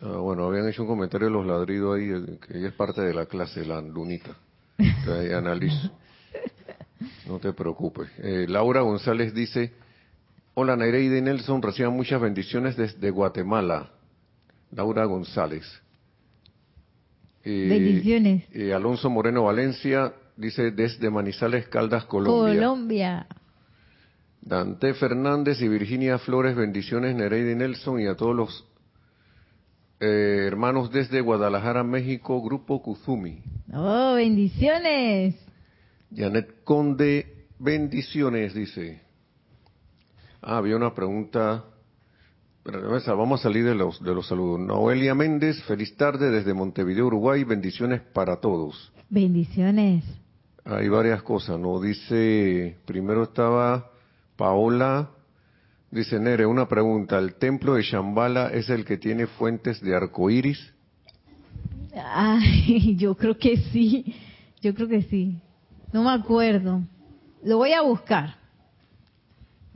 [0.00, 2.06] Ah, bueno, habían hecho un comentario de los ladridos ahí,
[2.46, 4.30] que ella es parte de la clase, la lunita.
[5.36, 5.90] analizo.
[7.26, 8.08] No te preocupes.
[8.18, 9.72] Eh, Laura González dice,
[10.54, 13.90] hola Nereida y Nelson, reciban muchas bendiciones desde Guatemala.
[14.72, 15.64] Laura González.
[17.44, 18.44] Eh, bendiciones.
[18.52, 22.54] Eh, Alonso Moreno Valencia dice desde Manizales Caldas, Colombia.
[22.54, 23.26] Colombia.
[24.40, 28.64] Dante Fernández y Virginia Flores, bendiciones Nereida y Nelson y a todos los
[30.00, 33.42] hermanos desde Guadalajara, México, Grupo Kuzumi.
[33.74, 35.34] Oh, bendiciones.
[36.14, 39.02] Janet Conde, bendiciones, dice.
[40.40, 41.64] Ah, había una pregunta.
[42.64, 44.60] Vamos a salir de los, de los saludos.
[44.60, 47.44] Noelia Méndez, feliz tarde desde Montevideo, Uruguay.
[47.44, 48.92] Bendiciones para todos.
[49.08, 50.04] Bendiciones.
[50.64, 51.80] Hay varias cosas, ¿no?
[51.80, 53.90] Dice, primero estaba
[54.36, 55.10] Paola,
[55.90, 57.18] dice Nere, una pregunta.
[57.18, 60.74] ¿El templo de Shambhala es el que tiene fuentes de arco iris?
[62.04, 64.14] Ay, yo creo que sí.
[64.60, 65.40] Yo creo que sí.
[65.92, 66.82] No me acuerdo.
[67.42, 68.36] Lo voy a buscar.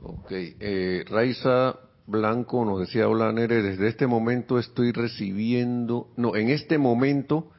[0.01, 0.31] Ok.
[0.31, 6.77] Eh, Raiza Blanco nos decía, hola Nere, desde este momento estoy recibiendo, no, en este
[6.77, 7.51] momento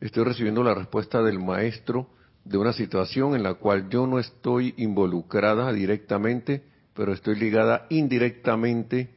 [0.00, 2.08] estoy recibiendo la respuesta del maestro
[2.44, 9.10] de una situación en la cual yo no estoy involucrada directamente, pero estoy ligada indirectamente,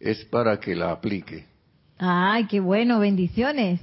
[0.00, 1.46] es para que la aplique.
[1.98, 3.80] Ay, qué bueno, bendiciones.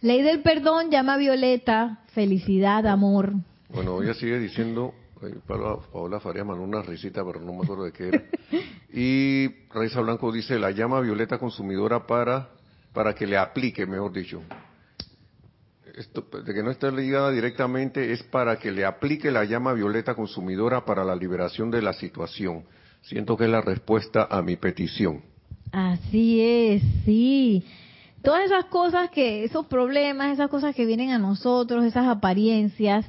[0.00, 3.34] Ley del perdón llama a Violeta, felicidad, amor.
[3.72, 4.94] Bueno, ella sigue diciendo,
[5.92, 8.22] Paola, Faría mandó una risita, pero no me acuerdo de qué era.
[8.92, 12.50] Y Raiza Blanco dice, la llama violeta consumidora para,
[12.92, 14.42] para que le aplique, mejor dicho.
[15.94, 20.14] Esto, de que no esté ligada directamente es para que le aplique la llama violeta
[20.14, 22.64] consumidora para la liberación de la situación.
[23.02, 25.22] Siento que es la respuesta a mi petición.
[25.72, 27.64] Así es, sí.
[28.22, 33.06] Todas esas cosas que, esos problemas, esas cosas que vienen a nosotros, esas apariencias,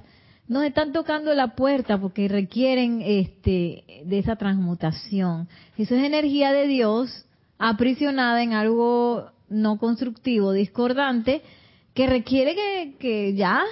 [0.52, 5.48] nos están tocando la puerta porque requieren este de esa transmutación.
[5.78, 7.26] Eso es energía de Dios
[7.58, 11.42] aprisionada en algo no constructivo, discordante,
[11.94, 13.64] que requiere que, que ya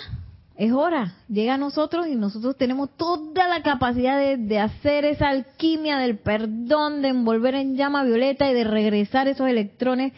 [0.56, 5.28] es hora, llega a nosotros y nosotros tenemos toda la capacidad de, de, hacer esa
[5.28, 10.14] alquimia del perdón, de envolver en llama violeta y de regresar esos electrones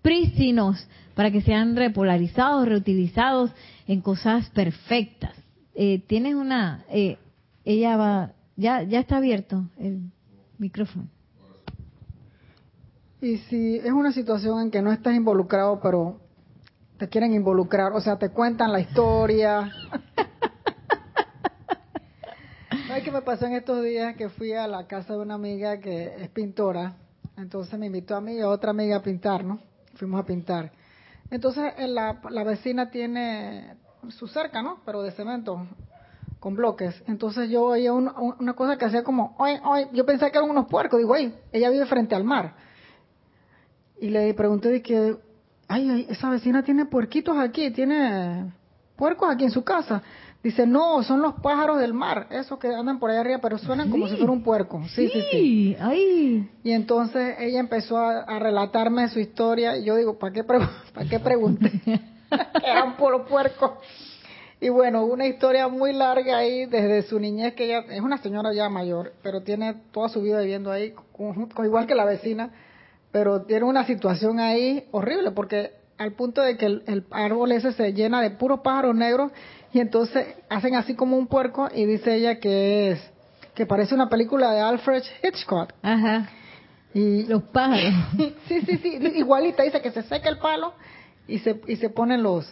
[0.00, 3.50] prístinos para que sean repolarizados, reutilizados
[3.88, 5.43] en cosas perfectas
[5.74, 7.18] eh, tienes una, eh,
[7.64, 10.10] ella va, ya, ya está abierto el
[10.58, 11.08] micrófono.
[13.20, 16.20] Y si es una situación en que no estás involucrado, pero
[16.98, 19.72] te quieren involucrar, o sea, te cuentan la historia.
[22.86, 24.14] ¿Sabes qué me pasó en estos días?
[24.16, 26.96] Que fui a la casa de una amiga que es pintora,
[27.36, 29.58] entonces me invitó a mí y a otra amiga a pintar, ¿no?
[29.94, 30.70] Fuimos a pintar.
[31.30, 33.74] Entonces la, la vecina tiene
[34.10, 34.78] su cerca, ¿no?
[34.84, 35.66] Pero de cemento,
[36.40, 37.02] con bloques.
[37.06, 40.66] Entonces yo oía una cosa que hacía como, oye, oye, yo pensé que eran unos
[40.66, 40.98] puercos.
[40.98, 42.54] Digo, oye, ella vive frente al mar.
[44.00, 45.16] Y le pregunté que,
[45.68, 48.52] ay, esa vecina tiene puerquitos aquí, tiene
[48.96, 50.02] puercos aquí en su casa.
[50.42, 53.90] Dice, no, son los pájaros del mar, esos que andan por allá arriba, pero suenan
[53.90, 54.82] como si fuera un puerco.
[54.94, 55.76] Sí, sí, sí.
[55.80, 56.50] Ay.
[56.62, 61.18] Y entonces ella empezó a, relatarme su historia y yo digo, ¿para qué, ¿para qué
[61.18, 61.72] pregunté?
[62.64, 63.72] eran por puercos.
[64.60, 68.52] Y bueno, una historia muy larga ahí desde su niñez, que ella es una señora
[68.54, 70.94] ya mayor, pero tiene toda su vida viviendo ahí,
[71.62, 72.50] igual que la vecina,
[73.12, 77.92] pero tiene una situación ahí horrible, porque al punto de que el, árbol ese se
[77.92, 79.32] llena de puros pájaros negros
[79.72, 83.12] y entonces hacen así como un puerco y dice ella que es,
[83.54, 85.72] que parece una película de Alfred Hitchcock.
[85.82, 86.28] Ajá.
[86.94, 87.92] Y los pájaros.
[88.48, 90.72] sí, sí, sí, igualita, dice que se seca el palo
[91.26, 92.46] y se, y se ponen los...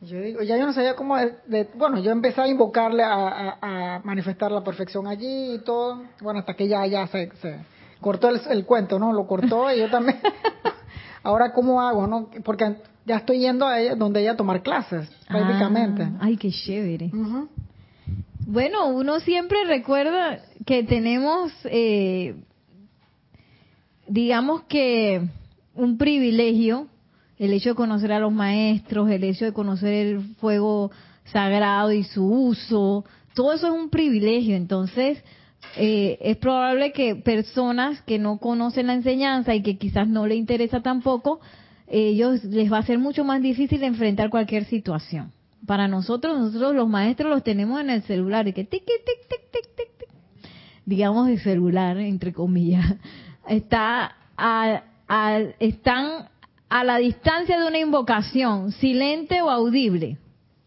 [0.00, 1.16] Yo digo, ya yo no sabía cómo...
[1.16, 6.02] De, bueno, yo empecé a invocarle a, manifestar la perfección allí y todo.
[6.20, 7.60] Bueno, hasta que ya, ya se, se
[8.00, 9.12] cortó el, cuento, ¿no?
[9.12, 10.18] Lo cortó y yo también...
[11.22, 12.30] Ahora, ¿cómo hago, no?
[12.42, 16.02] Porque ya estoy yendo a ella, donde ella a tomar clases, prácticamente.
[16.02, 17.12] Ah, ay, qué chévere.
[18.46, 22.34] Bueno, uno siempre recuerda que tenemos, eh,
[24.08, 25.28] digamos que,
[25.74, 26.88] un privilegio
[27.42, 30.92] el hecho de conocer a los maestros, el hecho de conocer el fuego
[31.24, 34.54] sagrado y su uso, todo eso es un privilegio.
[34.54, 35.20] Entonces,
[35.76, 40.36] eh, es probable que personas que no conocen la enseñanza y que quizás no le
[40.36, 41.40] interesa tampoco,
[41.88, 45.32] ellos les va a ser mucho más difícil enfrentar cualquier situación.
[45.66, 49.28] Para nosotros, nosotros los maestros los tenemos en el celular y que tic, tic, tic,
[49.28, 50.08] tic, tic, tic,
[50.86, 52.86] digamos de celular, entre comillas,
[53.48, 54.14] está
[55.58, 56.28] están
[56.72, 60.16] a la distancia de una invocación, silente o audible.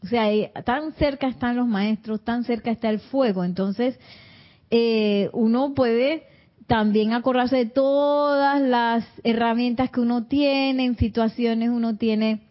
[0.03, 0.27] O sea,
[0.63, 3.43] tan cerca están los maestros, tan cerca está el fuego.
[3.43, 3.99] Entonces,
[4.69, 6.27] eh, uno puede
[6.67, 12.43] también acordarse de todas las herramientas que uno tiene, en situaciones uno tiene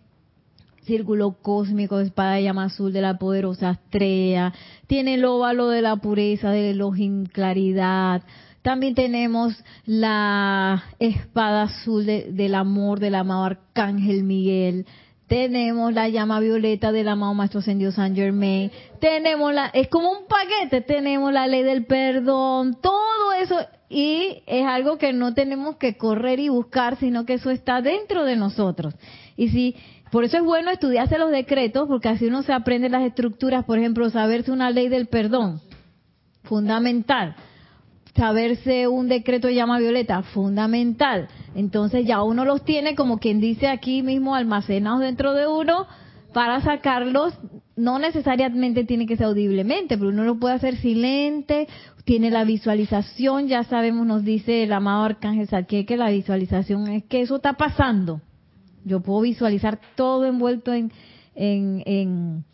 [0.83, 4.53] círculo cósmico, espada llama azul de la poderosa estrella,
[4.89, 6.91] tiene el óvalo de la pureza, de la
[7.33, 8.23] claridad,
[8.65, 14.87] también tenemos la espada azul del amor del amado Arcángel Miguel,
[15.27, 20.27] tenemos la llama violeta del amado Maestro Ascendido San Germain, tenemos la, es como un
[20.27, 23.59] paquete, tenemos la ley del perdón, todo eso,
[23.91, 28.25] y es algo que no tenemos que correr y buscar, sino que eso está dentro
[28.25, 28.95] de nosotros.
[29.37, 29.77] Y si,
[30.11, 33.79] por eso es bueno estudiarse los decretos, porque así uno se aprende las estructuras, por
[33.79, 35.61] ejemplo, saberse una ley del perdón,
[36.45, 37.37] fundamental
[38.17, 41.29] saberse un decreto de llama violeta, fundamental.
[41.55, 45.87] Entonces ya uno los tiene como quien dice aquí mismo almacenados dentro de uno
[46.33, 47.35] para sacarlos,
[47.77, 51.69] no necesariamente tiene que ser audiblemente, pero uno lo puede hacer silente,
[52.05, 57.05] tiene la visualización, ya sabemos, nos dice el amado Arcángel Saquiel que la visualización es
[57.05, 58.21] que eso está pasando.
[58.85, 60.93] Yo puedo visualizar todo envuelto en,
[61.35, 62.45] en, en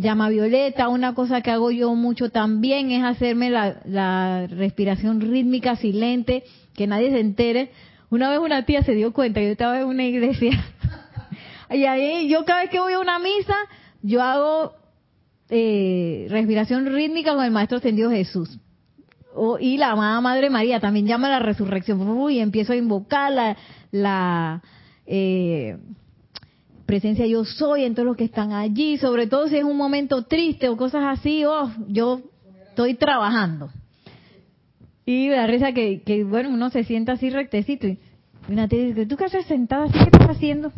[0.00, 0.88] llama violeta.
[0.88, 6.44] Una cosa que hago yo mucho también es hacerme la, respiración rítmica silente,
[6.74, 7.70] que nadie se entere.
[8.10, 10.52] Una vez una tía se dio cuenta, yo estaba en una iglesia,
[11.70, 13.54] y ahí yo cada vez que voy a una misa,
[14.02, 14.72] yo hago
[15.48, 18.58] eh, respiración rítmica con el Maestro Ascendido Jesús.
[19.60, 22.30] y la amada Madre María también llama la resurrección.
[22.30, 23.56] Y empiezo a invocar la,
[23.92, 24.62] la
[25.06, 25.76] eh,
[26.90, 30.24] presencia yo soy en todos los que están allí, sobre todo si es un momento
[30.24, 32.20] triste o cosas así, oh, yo
[32.68, 33.70] estoy trabajando.
[35.06, 38.00] Y la risa que, bueno, uno se sienta así rectecito y
[38.48, 39.98] una te dice, ¿tú qué haces sentada así?
[39.98, 40.72] ¿Qué estás haciendo?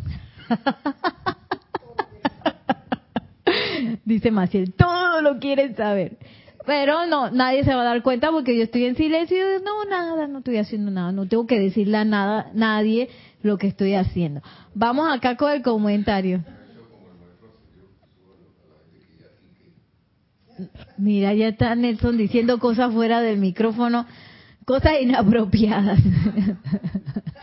[4.04, 6.18] dice Maciel, todo lo quieren saber.
[6.66, 10.26] Pero no, nadie se va a dar cuenta porque yo estoy en silencio no, nada,
[10.26, 13.08] no estoy haciendo nada, no tengo que decirle a nada, nadie
[13.42, 14.40] lo que estoy haciendo.
[14.74, 16.44] Vamos acá con el comentario.
[20.96, 24.06] Mira, ya está Nelson diciendo cosas fuera del micrófono,
[24.64, 26.00] cosas inapropiadas.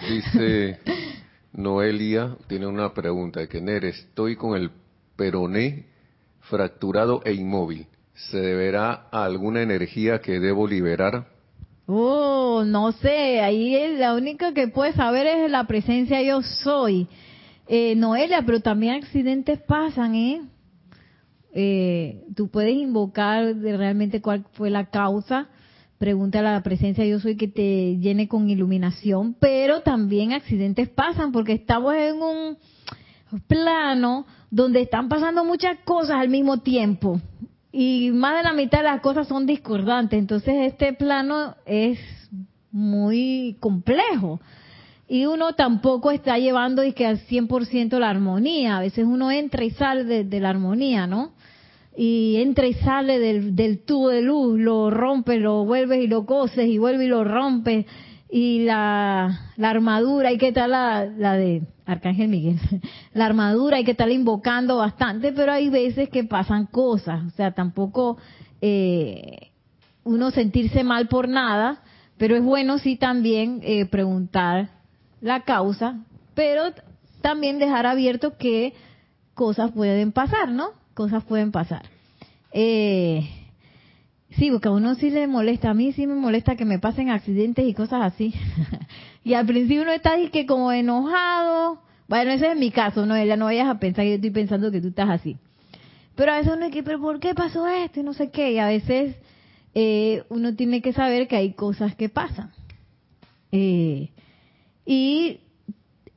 [0.10, 0.80] Dice
[1.54, 4.72] Noelia, tiene una pregunta, que Nere, estoy con el
[5.16, 5.88] peroné
[6.42, 7.88] fracturado e inmóvil.
[8.14, 11.28] ¿Se deberá a alguna energía que debo liberar?
[11.92, 17.08] Oh, no sé, ahí la única que puede saber es la presencia yo soy.
[17.68, 20.42] Eh, Noelia, pero también accidentes pasan, ¿eh?
[21.52, 22.26] ¿eh?
[22.36, 25.48] Tú puedes invocar realmente cuál fue la causa,
[25.98, 31.32] pregúntale a la presencia yo soy que te llene con iluminación, pero también accidentes pasan
[31.32, 32.58] porque estamos en un
[33.48, 37.20] plano donde están pasando muchas cosas al mismo tiempo
[37.72, 40.18] y más de la mitad de las cosas son discordantes.
[40.18, 42.00] Entonces este plano es
[42.72, 44.40] muy complejo.
[45.08, 48.78] Y uno tampoco está llevando y que al 100% la armonía.
[48.78, 51.32] A veces uno entra y sale de, la armonía, ¿no?
[51.98, 56.26] Y entra y sale del, del tubo de luz, lo rompe, lo vuelves y lo
[56.26, 57.88] coses y vuelve y lo rompe
[58.30, 62.60] y la, armadura, que estar la, la de Arcángel Miguel,
[63.14, 67.52] la armadura hay que estar invocando bastante, pero hay veces que pasan cosas, o sea,
[67.52, 68.18] tampoco
[68.62, 69.52] eh,
[70.04, 71.82] uno sentirse mal por nada,
[72.18, 74.70] pero es bueno sí también eh, preguntar
[75.22, 76.00] la causa,
[76.36, 76.64] pero
[77.22, 78.74] también dejar abierto que
[79.34, 80.72] cosas pueden pasar, ¿no?
[80.94, 81.84] Cosas pueden pasar.
[82.52, 83.39] Eh,
[84.38, 87.10] Sí, porque a uno sí le molesta, a mí sí me molesta que me pasen
[87.10, 88.34] accidentes y cosas así.
[89.24, 91.82] y al principio uno está que como enojado.
[92.08, 94.72] Bueno, ese es mi caso, no, ella no vayas a pensar que yo estoy pensando
[94.72, 95.38] que tú estás así.
[96.16, 98.02] Pero a veces uno es que, pero ¿por qué pasó esto?
[98.02, 98.52] Y no sé qué.
[98.52, 99.16] Y a veces
[99.74, 102.52] eh, uno tiene que saber que hay cosas que pasan.
[103.52, 104.10] Eh,
[104.86, 105.40] y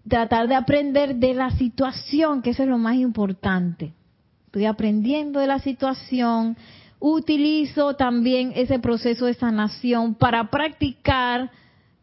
[0.08, 3.92] tratar de aprender de la situación, que eso es lo más importante.
[4.46, 6.56] Estoy aprendiendo de la situación,
[7.02, 11.50] utilizo también ese proceso de sanación para practicar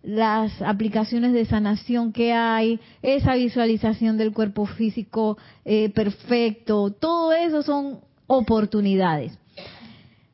[0.03, 7.63] las aplicaciones de sanación que hay, esa visualización del cuerpo físico eh, perfecto, todo eso
[7.63, 9.37] son oportunidades.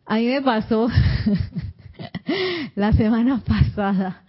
[0.07, 0.88] A mí me pasó
[2.76, 4.24] la semana pasada.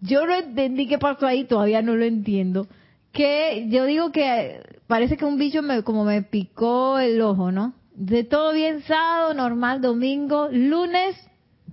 [0.00, 2.68] Yo no entendí qué pasó ahí, todavía no lo entiendo.
[3.12, 7.74] Que yo digo que parece que un bicho me, como me picó el ojo, ¿no?
[7.94, 11.16] De todo bien sábado, normal domingo, lunes,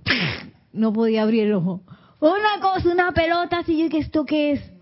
[0.72, 1.82] no podía abrir el ojo.
[2.20, 4.72] Una cosa, una pelota, así yo que esto qué es.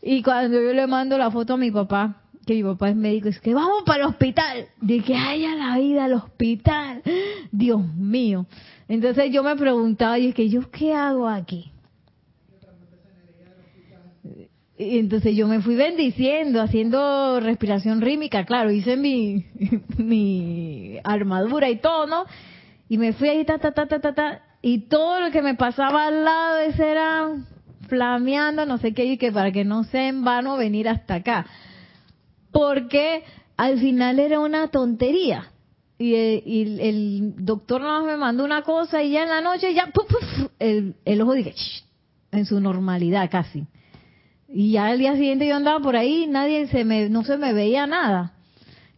[0.00, 3.28] Y cuando yo le mando la foto a mi papá, que mi papá es médico,
[3.28, 4.66] es que vamos para el hospital.
[4.80, 7.02] De que haya la vida al hospital.
[7.52, 8.46] Dios mío.
[8.88, 11.70] Entonces yo me preguntaba, y es que yo qué hago aquí.
[14.82, 19.46] Y entonces yo me fui bendiciendo, haciendo respiración rítmica, claro, hice mi,
[19.96, 22.24] mi armadura y todo, ¿no?
[22.88, 25.54] Y me fui ahí, ta, ta, ta, ta, ta, ta, y todo lo que me
[25.54, 27.28] pasaba al lado ese era
[27.88, 31.46] flameando, no sé qué, y que para que no sea en vano venir hasta acá.
[32.50, 33.24] Porque
[33.56, 35.48] al final era una tontería.
[35.98, 39.92] Y, el, el doctor no me mandó una cosa y ya en la noche ya
[40.58, 41.54] el, el ojo dije
[42.32, 43.66] en su normalidad casi
[44.54, 47.54] y ya el día siguiente yo andaba por ahí, nadie se me, no se me
[47.54, 48.34] veía nada.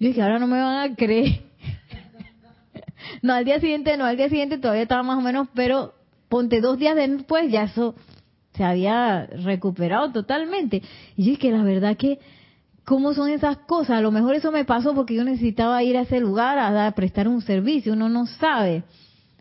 [0.01, 1.43] Yo dije, ahora no me van a creer.
[3.23, 5.95] no, al día siguiente, no, al día siguiente todavía estaba más o menos, pero
[6.29, 7.95] ponte dos días después, ya eso
[8.55, 10.83] se había recuperado totalmente.
[11.17, 12.19] Y yo dije, la verdad que,
[12.85, 13.99] ¿cómo son esas cosas?
[13.99, 16.95] A lo mejor eso me pasó porque yo necesitaba ir a ese lugar a, dar,
[16.97, 18.83] prestar un servicio, uno no sabe.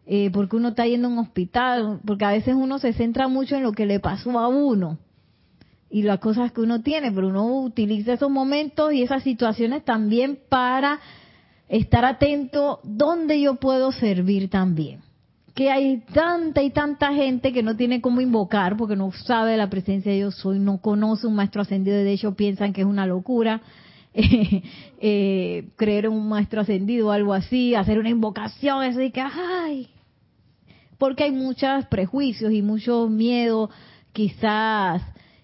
[0.06, 3.56] Eh, porque uno está yendo a un hospital, porque a veces uno se centra mucho
[3.56, 5.00] en lo que le pasó a uno
[5.94, 10.40] y las cosas que uno tiene, pero uno utiliza esos momentos y esas situaciones también
[10.50, 11.00] para
[11.70, 15.02] estar atento dónde yo puedo servir también.
[15.54, 19.70] Que hay tanta y tanta gente que no tiene cómo invocar porque no sabe la
[19.70, 23.06] presencia de yo soy, no conoce un maestro ascendido, de hecho piensan que es una
[23.06, 23.62] locura
[24.16, 29.90] eh, creer en un maestro ascendido o algo así, hacer una invocación, así que, ay,
[30.98, 33.70] porque hay muchos prejuicios y mucho miedo,
[34.12, 35.04] quizás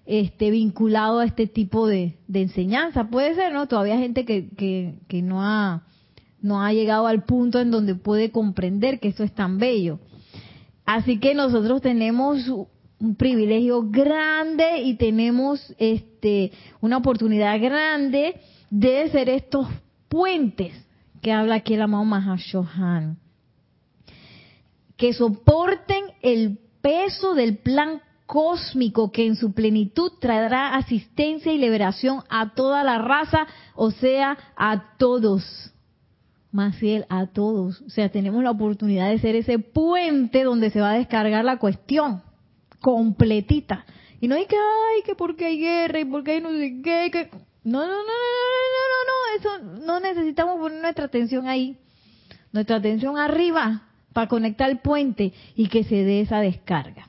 [0.10, 3.12] este, vinculado a este tipo de, enseñanza.
[3.12, 3.68] Puede ser, ¿no?
[3.68, 5.84] Todavía hay gente que, no, ha,
[6.74, 10.00] llegado al punto en donde puede comprender que eso es tan bello.
[10.84, 18.42] Así que nosotros tenemos un privilegio grande y tenemos este, una oportunidad grande
[18.72, 19.68] de ser estos
[20.08, 20.74] puentes
[21.22, 23.20] que habla aquí el amado Mahashohan.
[24.98, 32.22] Que soporten el peso del plan cósmico que en su plenitud traerá asistencia y liberación
[32.30, 35.74] a toda la raza, o sea, a todos.
[36.52, 37.82] Más fiel a todos.
[37.82, 41.58] O sea, tenemos la oportunidad de ser ese puente donde se va a descargar la
[41.58, 42.22] cuestión
[42.82, 43.84] completita.
[44.22, 47.10] Y no hay que, ay, que porque hay guerra y porque hay no sé qué,
[47.12, 47.32] que...
[47.64, 51.78] No, no, no, no, no, no, no, eso no necesitamos poner nuestra atención ahí.
[52.52, 57.09] Nuestra atención arriba para conectar el puente y que se dé esa descarga.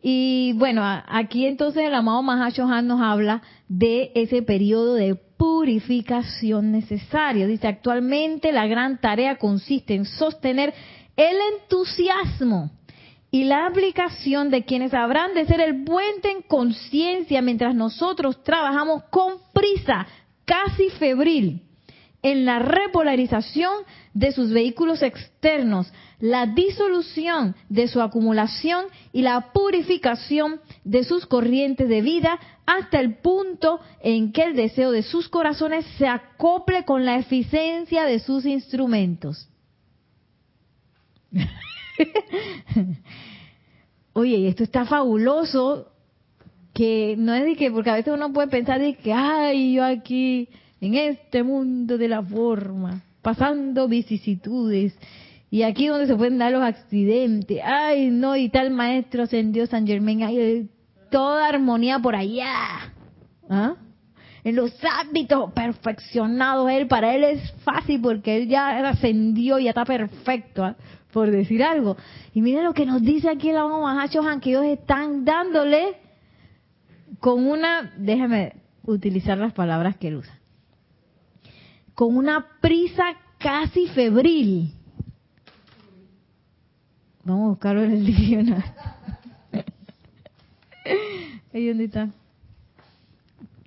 [0.00, 7.46] Y bueno, aquí entonces el amado Mahashohan nos habla de ese periodo de purificación necesario.
[7.46, 10.72] Dice, actualmente la gran tarea consiste en sostener
[11.16, 12.70] el entusiasmo
[13.30, 19.02] y la aplicación de quienes habrán de ser el puente en conciencia mientras nosotros trabajamos
[19.10, 20.06] con prisa,
[20.44, 21.62] casi febril,
[22.22, 23.72] en la repolarización
[24.14, 31.88] de sus vehículos externos, la disolución de su acumulación y la purificación de sus corrientes
[31.88, 37.04] de vida hasta el punto en que el deseo de sus corazones se acople con
[37.04, 39.48] la eficiencia de sus instrumentos.
[44.12, 45.92] Oye, esto está fabuloso,
[46.74, 49.84] que no es de que, porque a veces uno puede pensar de que, ay, yo
[49.84, 50.48] aquí,
[50.80, 54.94] en este mundo de la forma, pasando vicisitudes.
[55.50, 57.60] Y aquí donde se pueden dar los accidentes.
[57.64, 60.22] Ay, no, y tal maestro ascendió San Germán.
[60.22, 60.68] Hay
[61.10, 62.92] toda armonía por allá.
[63.48, 63.74] ¿Ah?
[64.44, 69.70] En los hábitos perfeccionados, él, para él es fácil porque él ya ascendió y ya
[69.70, 70.76] está perfecto, ¿ah?
[71.12, 71.96] por decir algo.
[72.34, 75.96] Y mira lo que nos dice aquí la Mahacho Han, que ellos están dándole
[77.20, 80.38] con una, déjame utilizar las palabras que él usa
[81.98, 83.02] con una prisa
[83.38, 84.72] casi febril.
[87.28, 88.64] Vamos a buscarlo en el diccionario.
[91.52, 92.08] Ahí dónde está.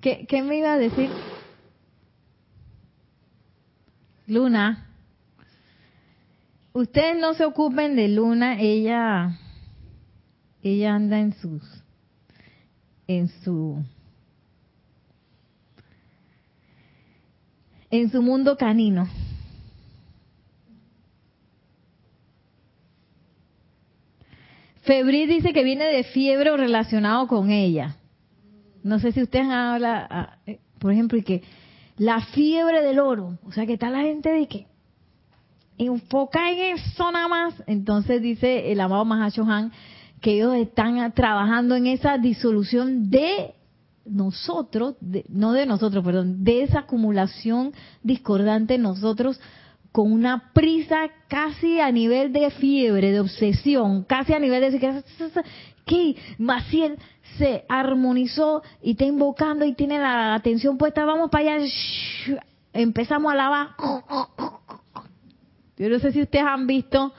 [0.01, 1.11] ¿Qué, ¿Qué me iba a decir?
[4.25, 4.87] Luna.
[6.73, 9.37] Ustedes no se ocupen de Luna, ella
[10.63, 11.61] ella anda en sus
[13.05, 13.83] en su
[17.91, 19.07] en su mundo canino.
[24.81, 27.97] Febril dice que viene de fiebre relacionado con ella.
[28.83, 31.43] No sé si ustedes hablan, ah, eh, por ejemplo, y que
[31.97, 34.65] la fiebre del oro, o sea, que está la gente de que
[35.77, 37.63] enfoca en eso nada más.
[37.67, 39.71] Entonces dice el amado Mahashohan
[40.19, 43.53] que ellos están trabajando en esa disolución de
[44.05, 44.95] nosotros,
[45.29, 47.73] no de nosotros, perdón, de esa acumulación
[48.03, 49.39] discordante en nosotros
[49.91, 54.79] con una prisa casi a nivel de fiebre, de obsesión, casi a nivel de
[55.85, 56.97] que, Maciel
[57.37, 61.65] se armonizó y está invocando y tiene la atención puesta, vamos para allá,
[62.71, 63.69] empezamos a lavar.
[65.77, 67.11] Yo no sé si ustedes han visto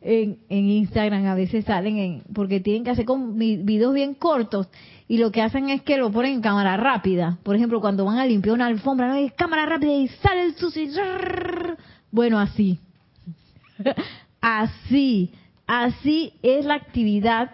[0.00, 4.68] en, en Instagram, a veces salen en, porque tienen que hacer con videos bien cortos
[5.08, 7.38] y lo que hacen es que lo ponen en cámara rápida.
[7.42, 9.14] Por ejemplo, cuando van a limpiar una alfombra, ¿no?
[9.14, 10.84] es cámara rápida y sale el sucio.
[12.12, 12.78] Bueno, así.
[14.40, 15.32] así.
[15.66, 17.50] Así es la actividad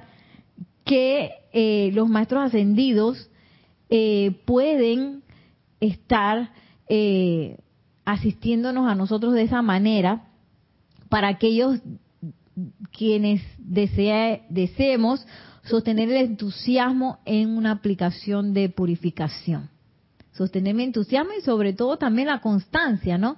[0.85, 3.31] que eh, los maestros ascendidos
[3.91, 5.23] eh, pueden
[5.81, 6.51] estar
[6.89, 7.59] eh,
[8.05, 10.25] asistiéndonos a nosotros de esa manera
[11.09, 11.79] para aquellos
[12.91, 15.25] quienes desea, deseemos
[15.63, 19.71] sostener el entusiasmo en una aplicación de purificación.
[20.33, 23.37] Sostener mi entusiasmo y sobre todo también la constancia, ¿no?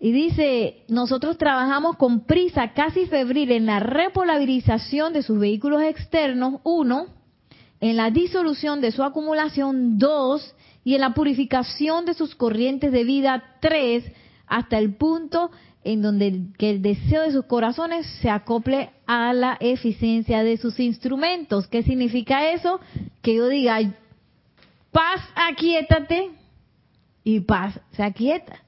[0.00, 6.60] Y dice, nosotros trabajamos con prisa casi febril en la repolarización de sus vehículos externos,
[6.64, 7.06] uno,
[7.80, 13.04] en la disolución de su acumulación, dos, y en la purificación de sus corrientes de
[13.04, 14.04] vida, tres,
[14.46, 15.50] hasta el punto
[15.84, 20.80] en donde que el deseo de sus corazones se acople a la eficiencia de sus
[20.80, 21.66] instrumentos.
[21.68, 22.80] ¿Qué significa eso?
[23.22, 23.78] Que yo diga,
[24.90, 26.30] paz, aquietate,
[27.22, 28.60] y paz se aquieta.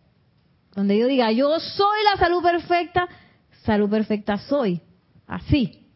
[0.75, 3.09] Donde yo diga, yo soy la salud perfecta,
[3.65, 4.81] salud perfecta soy.
[5.27, 5.87] Así.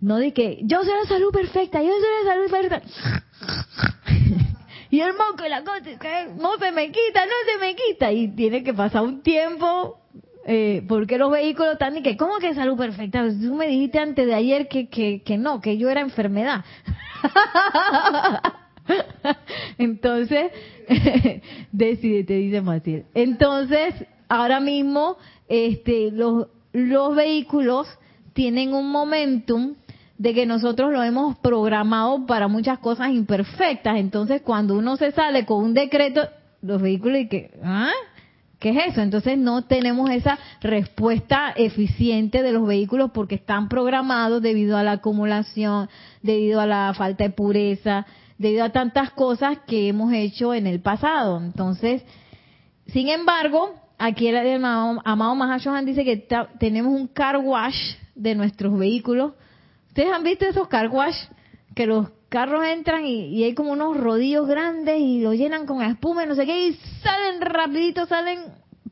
[0.00, 2.82] No di que yo soy la salud perfecta, yo soy la salud perfecta.
[4.90, 5.80] y el moco y la cosa,
[6.36, 8.12] no se me quita, no se me quita.
[8.12, 10.00] Y tiene que pasar un tiempo,
[10.46, 13.22] eh, porque los vehículos están y que, ¿cómo que salud perfecta?
[13.22, 16.64] Pues tú me dijiste antes de ayer que, que, que no, que yo era enfermedad.
[19.78, 20.52] Entonces,
[21.72, 23.04] decídete, dice Maciel.
[23.14, 23.94] Entonces,
[24.28, 25.16] ahora mismo,
[25.48, 27.86] este, los, los vehículos
[28.32, 29.74] tienen un momentum
[30.18, 33.96] de que nosotros lo hemos programado para muchas cosas imperfectas.
[33.96, 36.22] Entonces, cuando uno se sale con un decreto,
[36.62, 37.90] los vehículos y que, ¿ah?
[38.58, 39.02] ¿Qué es eso?
[39.02, 44.92] Entonces no tenemos esa respuesta eficiente de los vehículos porque están programados debido a la
[44.92, 45.90] acumulación,
[46.22, 48.06] debido a la falta de pureza,
[48.38, 51.40] debido a tantas cosas que hemos hecho en el pasado.
[51.40, 52.02] Entonces,
[52.86, 56.26] sin embargo, aquí el amado, Mahashohan dice que
[56.58, 59.32] tenemos un car wash de nuestros vehículos.
[59.88, 61.16] ¿Ustedes han visto esos car wash?
[61.74, 66.24] Que los carros entran y, hay como unos rodillos grandes y lo llenan con espuma
[66.24, 66.72] y no sé qué y
[67.02, 68.40] salen rapidito, salen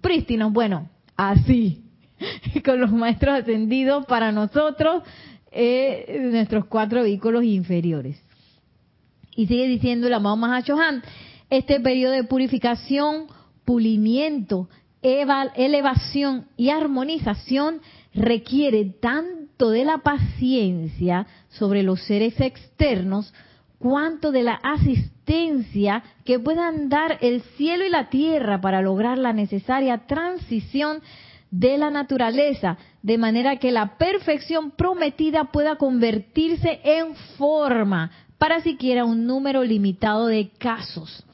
[0.01, 0.53] prístinos.
[0.53, 1.83] Bueno, así,
[2.65, 5.03] con los maestros ascendidos para nosotros,
[5.51, 8.23] eh, nuestros cuatro vehículos inferiores.
[9.35, 11.03] Y sigue diciendo el amado Mahachohan,
[11.51, 13.27] este periodo de purificación,
[13.65, 14.69] pulimiento,
[15.03, 17.81] elevación y armonización
[18.15, 23.33] requiere tanto de la paciencia sobre los seres externos,
[23.79, 29.33] cuanto de la asistencia que puedan dar el cielo y la tierra para lograr la
[29.33, 31.01] necesaria transición
[31.51, 38.11] de la naturaleza, de manera que la perfección prometida pueda convertirse en forma
[38.43, 41.25] para siquiera un número limitado de casos,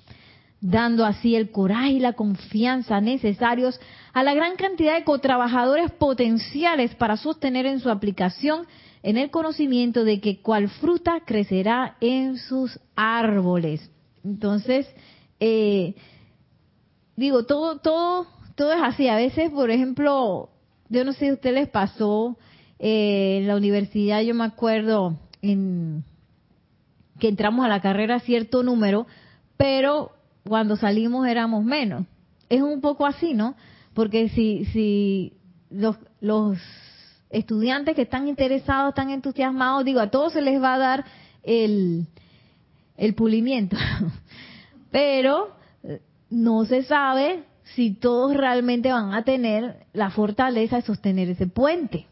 [0.61, 3.81] dando así el coraje y la confianza necesarios
[4.13, 8.67] a la gran cantidad de cotrabajadores potenciales para sostener en su aplicación
[9.03, 13.91] en el conocimiento de que cual fruta crecerá en sus árboles.
[14.23, 14.87] Entonces,
[15.41, 15.95] eh,
[17.17, 19.09] digo, todo, todo, todo es así.
[19.09, 20.51] A veces, por ejemplo,
[20.91, 22.37] yo no sé si a ustedes les pasó
[22.79, 26.05] eh, en la universidad, yo me acuerdo en
[27.19, 29.07] que entramos a la carrera cierto número,
[29.57, 30.13] pero
[30.47, 32.07] cuando salimos éramos menos.
[32.49, 33.55] Es un poco así, ¿no?
[33.95, 35.35] Porque si, si
[35.71, 35.97] los,
[37.31, 41.05] estudiantes que están interesados, están entusiasmados, digo, a todos se les va a dar
[41.43, 42.07] el,
[42.97, 43.77] el pulimiento.
[44.91, 45.51] Pero
[45.83, 46.01] eh,
[46.31, 47.45] no se sabe
[47.75, 52.07] si todos realmente van a tener la fortaleza de sostener ese puente.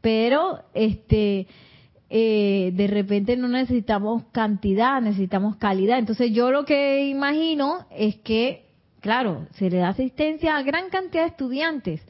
[0.00, 1.48] Pero este
[2.08, 5.98] eh, de repente no necesitamos cantidad, necesitamos calidad.
[5.98, 8.66] Entonces yo lo que imagino es que,
[9.00, 12.00] claro, se le da asistencia a gran cantidad de estudiantes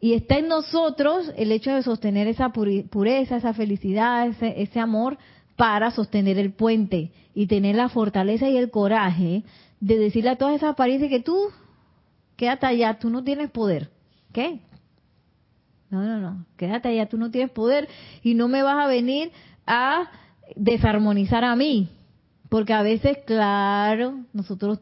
[0.00, 5.18] y está en nosotros el hecho de sostener esa pureza, esa felicidad, ese, ese amor
[5.56, 9.44] para sostener el puente y tener la fortaleza y el coraje
[9.78, 11.36] de decirle a todas esas apariencias que tú,
[12.36, 13.90] quédate allá, tú no tienes poder.
[14.32, 14.60] ¿Qué?
[15.90, 17.88] No, no, no, quédate allá, tú no tienes poder
[18.22, 19.32] y no me vas a venir
[19.66, 20.08] a
[20.56, 21.88] desarmonizar a mí.
[22.48, 24.80] Porque a veces, claro, nosotros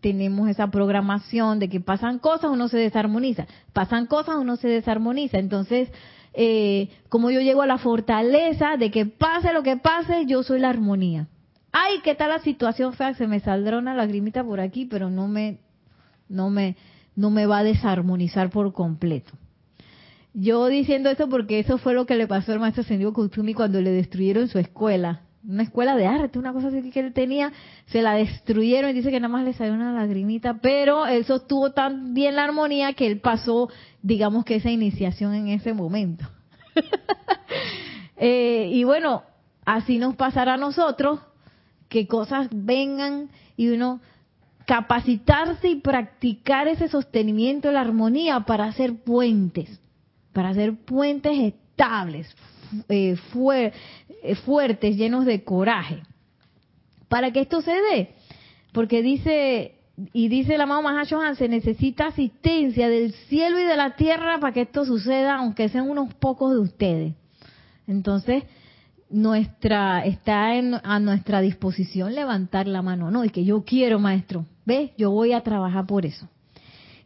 [0.00, 3.46] tenemos esa programación de que pasan cosas, uno se desarmoniza.
[3.74, 5.38] Pasan cosas, uno se desarmoniza.
[5.38, 5.90] Entonces,
[6.32, 10.60] eh, como yo llego a la fortaleza de que pase lo que pase, yo soy
[10.60, 11.28] la armonía.
[11.72, 13.12] Ay, ¿qué tal la situación fea?
[13.14, 15.58] Se me saldrá una lagrimita por aquí, pero no me,
[16.28, 16.76] no me,
[17.16, 19.32] no me va a desarmonizar por completo.
[20.40, 23.80] Yo diciendo esto porque eso fue lo que le pasó al maestro Sendio Kutsumi cuando
[23.80, 25.22] le destruyeron su escuela.
[25.44, 27.52] Una escuela de arte, una cosa así que él tenía,
[27.86, 31.72] se la destruyeron y dice que nada más le salió una lagrimita, pero él sostuvo
[31.72, 33.68] tan bien la armonía que él pasó,
[34.00, 36.24] digamos que esa iniciación en ese momento.
[38.20, 39.22] Eh, y bueno,
[39.64, 41.20] así nos pasará a nosotros,
[41.88, 44.00] que cosas vengan y uno
[44.66, 49.80] capacitarse y practicar ese sostenimiento de la armonía para hacer puentes,
[50.32, 52.28] para hacer puentes estables,
[52.88, 53.16] eh,
[54.22, 56.02] eh, fuertes, llenos de coraje.
[57.08, 58.10] Para que esto se dé,
[58.72, 59.76] porque dice,
[60.12, 64.52] y dice el amado Mahashohan, se necesita asistencia del cielo y de la tierra para
[64.52, 67.14] que esto suceda, aunque sean unos pocos de ustedes.
[67.86, 68.44] Entonces,
[69.10, 74.44] nuestra está en, a nuestra disposición levantar la mano, no, y que yo quiero, maestro,
[74.66, 76.28] ve, yo voy a trabajar por eso.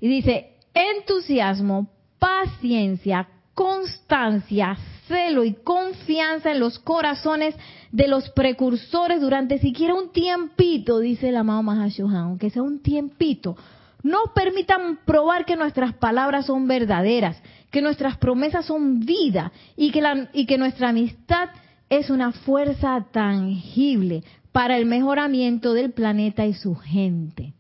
[0.01, 1.89] Y dice, entusiasmo,
[2.23, 4.77] paciencia, constancia,
[5.09, 7.57] celo y confianza en los corazones
[7.91, 13.57] de los precursores durante siquiera un tiempito, dice el amado Mahashohan, aunque sea un tiempito.
[14.05, 17.43] No permitan probar que nuestras palabras son verdaderas,
[17.73, 21.49] que nuestras promesas son vida y que, y que nuestra amistad
[21.91, 27.53] es una fuerza tangible para el mejoramiento del planeta y su gente.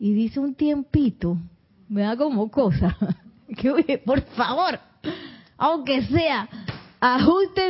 [0.00, 1.38] Y dice un tiempito,
[1.88, 2.96] me da como cosa.
[3.56, 4.78] Que, por favor,
[5.56, 6.48] aunque sea,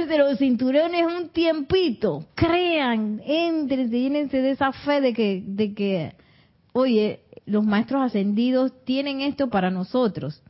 [0.08, 6.14] de los cinturones un tiempito, crean, entren, llénense de esa fe de que, de que,
[6.72, 10.42] oye, los maestros ascendidos tienen esto para nosotros,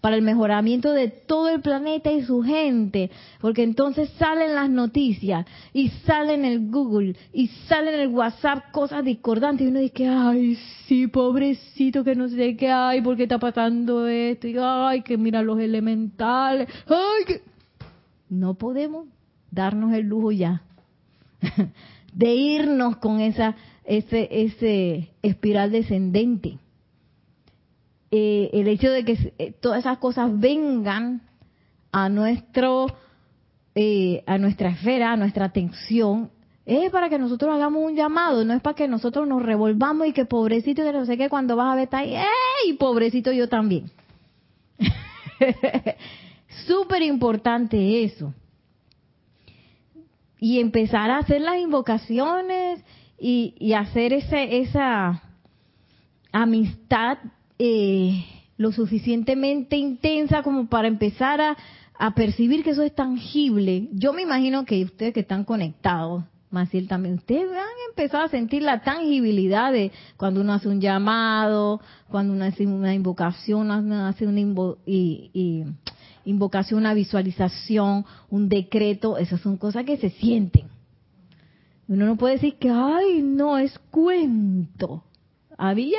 [0.00, 5.46] para el mejoramiento de todo el planeta y su gente, porque entonces salen las noticias
[5.72, 10.06] y salen en el Google y salen en el WhatsApp cosas discordantes y uno dice,
[10.08, 15.16] ay, sí, pobrecito, que no sé qué hay, porque está pasando esto, y ay, que
[15.16, 17.42] mira los elementales, ay, que
[18.28, 19.06] no podemos
[19.50, 20.62] darnos el lujo ya
[22.12, 26.58] de irnos con esa ese ese espiral descendente.
[28.10, 31.20] Eh, el hecho de que eh, todas esas cosas vengan
[31.92, 32.86] a nuestro
[33.74, 36.30] eh, a nuestra esfera, a nuestra atención,
[36.66, 40.12] es para que nosotros hagamos un llamado, no es para que nosotros nos revolvamos y
[40.12, 42.72] que pobrecito, que no sé qué, cuando vas a ver está ahí, ¡ey!
[42.74, 43.90] Pobrecito yo también.
[46.66, 48.34] Súper importante eso.
[50.40, 52.84] Y empezar a hacer las invocaciones
[53.18, 55.22] y, hacer ese, esa
[56.32, 57.18] amistad
[57.58, 58.24] eh,
[58.56, 61.56] lo suficientemente intensa como para empezar a,
[61.98, 63.88] a percibir que eso es tangible.
[63.92, 68.62] Yo me imagino que ustedes que están conectados, Maciel también, ustedes han empezado a sentir
[68.62, 74.40] la tangibilidad de cuando uno hace un llamado, cuando uno hace una invocación, hace una
[74.40, 75.64] y, y,
[76.24, 80.68] invocación, una visualización, un decreto, esas son cosas que se sienten.
[81.86, 85.04] Uno no puede decir que, ay, no, es cuento.
[85.60, 85.98] Había,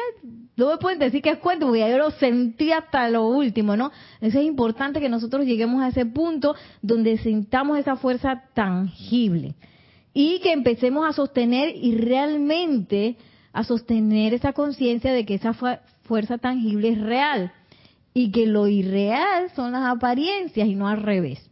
[0.55, 3.91] no me pueden decir que es cuento, porque yo lo sentí hasta lo último, ¿no?
[4.21, 9.55] Eso es importante que nosotros lleguemos a ese punto donde sintamos esa fuerza tangible
[10.13, 13.17] y que empecemos a sostener y realmente
[13.51, 15.53] a sostener esa conciencia de que esa
[16.03, 17.51] fuerza tangible es real
[18.13, 21.48] y que lo irreal son las apariencias y no al revés.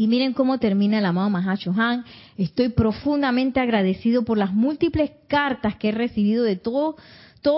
[0.00, 2.06] Y miren cómo termina el amado Mahashohan.
[2.38, 6.96] Estoy profundamente agradecido por las múltiples cartas que he recibido de todos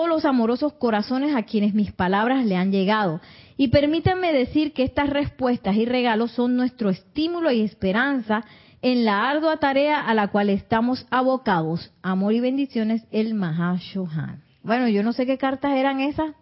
[0.09, 3.21] los amorosos corazones a quienes mis palabras le han llegado.
[3.55, 8.43] Y permítanme decir que estas respuestas y regalos son nuestro estímulo y esperanza
[8.81, 11.93] en la ardua tarea a la cual estamos abocados.
[12.01, 14.43] Amor y bendiciones, el Mahashohan.
[14.63, 16.35] Bueno, yo no sé qué cartas eran esas,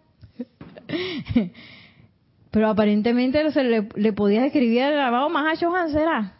[2.52, 6.34] Pero aparentemente se le, le podía escribir al grabado más a Johan, ¿será?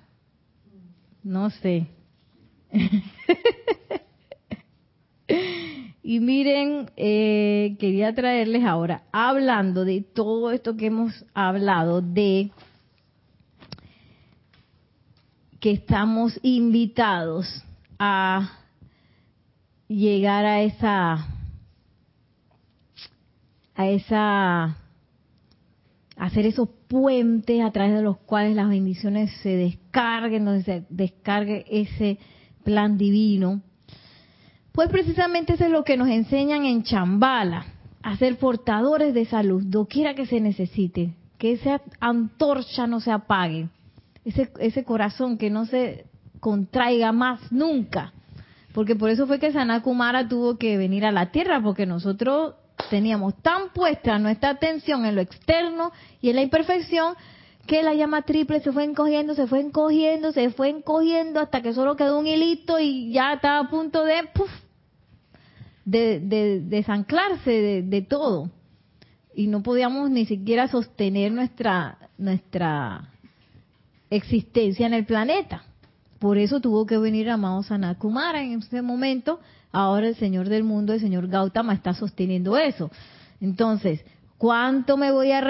[1.25, 1.87] No sé.
[6.03, 12.51] y miren, eh, quería traerles ahora, hablando de todo esto que hemos hablado, de
[15.61, 17.65] que estamos invitados
[17.99, 18.59] a
[19.89, 21.27] llegar a esa
[23.75, 24.77] a esa
[26.23, 31.64] hacer esos puentes a través de los cuales las bendiciones se descarguen, donde se descargue
[31.68, 32.16] ese
[32.62, 33.61] plan divino.
[34.70, 37.66] Pues precisamente eso es lo que nos enseñan en Chambala,
[38.05, 43.11] a ser portadores de esa luz, doquiera que se necesite, que esa antorcha no se
[43.11, 43.68] apague,
[44.25, 46.07] ese, ese corazón que no se
[46.39, 48.12] contraiga más nunca.
[48.73, 52.55] Porque por eso fue que Sanakumara tuvo que venir a la tierra, porque nosotros
[52.91, 57.14] teníamos tan puesta nuestra atención en lo externo y en la imperfección
[57.66, 61.73] que la llama triple se fue encogiendo, se fue encogiendo, se fue encogiendo hasta que
[61.73, 64.51] solo quedó un hilito y ya estaba a punto de, puff,
[65.85, 68.51] de, de desanclarse de, todo.
[69.35, 73.09] Y no podíamos ni siquiera sostener nuestra, nuestra
[74.11, 75.64] existencia en el planeta.
[76.18, 79.41] Por eso tuvo que venir amado Sanakumara en ese momento.
[79.73, 82.91] Ahora el Señor del mundo, el Señor Gautama, está sosteniendo eso.
[83.41, 84.05] Entonces,
[84.39, 85.41] ¿cuánto me voy a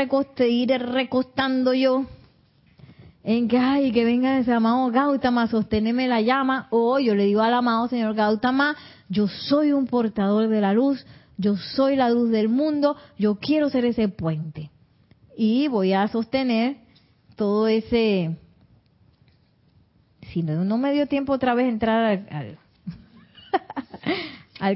[0.48, 2.06] ir recostando yo?
[3.24, 6.68] En que, ay, que venga ese amado Gautama a sostenerme la llama.
[6.70, 8.76] O yo le digo al amado Señor Gautama,
[9.08, 11.04] yo soy un portador de la luz,
[11.36, 14.70] yo soy la luz del mundo, yo quiero ser ese puente.
[15.36, 16.78] Y voy a sostener
[17.36, 18.36] todo ese
[20.32, 22.58] si no, me dio tiempo otra vez entrar al,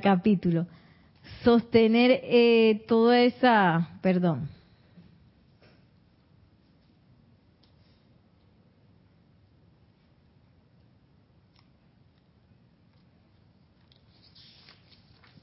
[0.01, 0.66] capítulo.
[1.43, 4.49] Sostener eh, toda esa, perdón.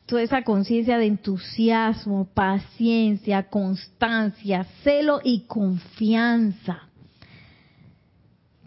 [0.06, 6.84] toda esa conciencia de entusiasmo, paciencia, constancia, celo y confianza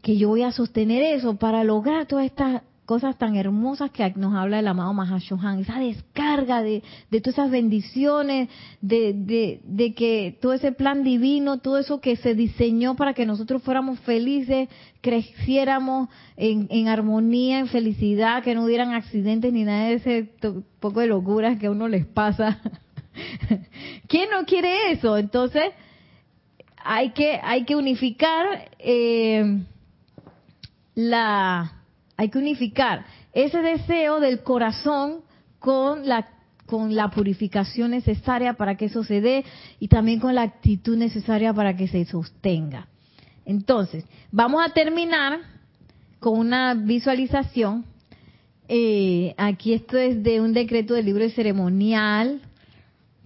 [0.07, 4.34] que yo voy a sostener eso para lograr todas estas cosas tan hermosas que nos
[4.34, 8.49] habla el amado Mahashohan, esa descarga de, todas esas bendiciones,
[8.80, 13.62] de, de, que todo ese plan divino, todo eso que se diseñó para que nosotros
[13.62, 14.68] fuéramos felices,
[15.03, 20.30] creciéramos en, en armonía, en felicidad, que no hubieran accidentes ni nada de ese
[20.80, 22.61] poco de locuras que a uno les pasa.
[24.09, 25.18] ¿Quién no quiere eso?
[25.18, 25.64] Entonces,
[26.76, 28.70] hay que, hay que unificar.
[28.78, 29.61] Eh,
[30.97, 31.72] la,
[32.16, 35.20] hay que unificar ese deseo del corazón
[35.58, 36.28] con la
[36.66, 39.44] con la purificación necesaria para que eso se dé
[39.78, 42.88] y también con la actitud necesaria para que se sostenga.
[43.44, 45.38] Entonces, vamos a terminar
[46.18, 47.84] con una visualización.
[48.68, 52.40] Eh, aquí esto es de un decreto del libro de ceremonial,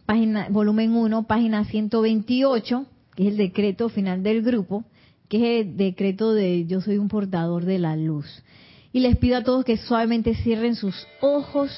[0.05, 2.85] página, volumen 1, página 128,
[3.17, 4.85] que es el decreto final del grupo
[5.31, 8.27] que es el decreto de yo soy un portador de la luz.
[8.93, 11.71] Y les pido a todos que suavemente cierren sus ojos,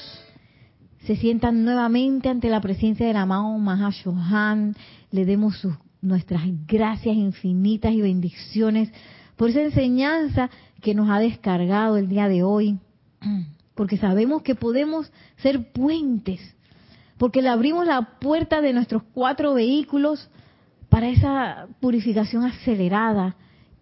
[1.05, 4.75] se sientan nuevamente ante la presencia del amado Mahashohan,
[5.11, 8.91] le demos sus, nuestras gracias infinitas y bendiciones
[9.35, 10.49] por esa enseñanza
[10.81, 12.79] que nos ha descargado el día de hoy,
[13.75, 16.39] porque sabemos que podemos ser puentes,
[17.17, 20.29] porque le abrimos la puerta de nuestros cuatro vehículos
[20.89, 23.35] para esa purificación acelerada,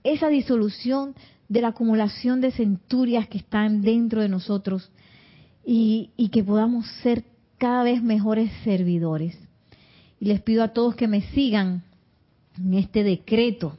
[0.04, 1.16] esa disolución
[1.52, 4.90] de la acumulación de centurias que están dentro de nosotros
[5.66, 7.26] y, que podamos ser
[7.58, 9.38] cada vez mejores servidores.
[10.22, 11.84] Y les pido a todos que me sigan
[12.58, 13.76] en este decreto.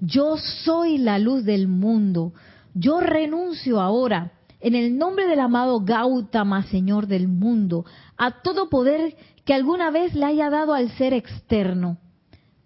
[0.00, 2.32] Yo soy la luz del mundo.
[2.72, 7.84] Yo renuncio ahora, en el nombre del amado Gautama, Señor del mundo,
[8.16, 11.98] a todo poder que alguna vez le haya dado al ser externo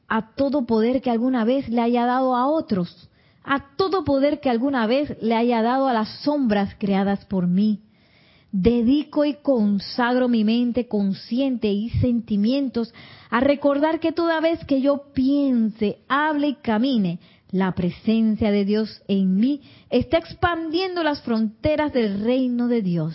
[0.09, 3.11] a todo poder que alguna vez le haya dado a otros,
[3.47, 7.81] a todo poder que alguna vez le haya dado a las sombras creadas por mí.
[8.51, 12.93] Dedico y consagro mi mente consciente y sentimientos
[13.31, 17.21] a recordar que toda vez que yo piense, hable y camine,
[17.53, 23.15] la presencia de Dios en mí está expandiendo las fronteras del reino de Dios.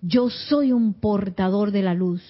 [0.00, 2.22] Yo soy un portador de la luz.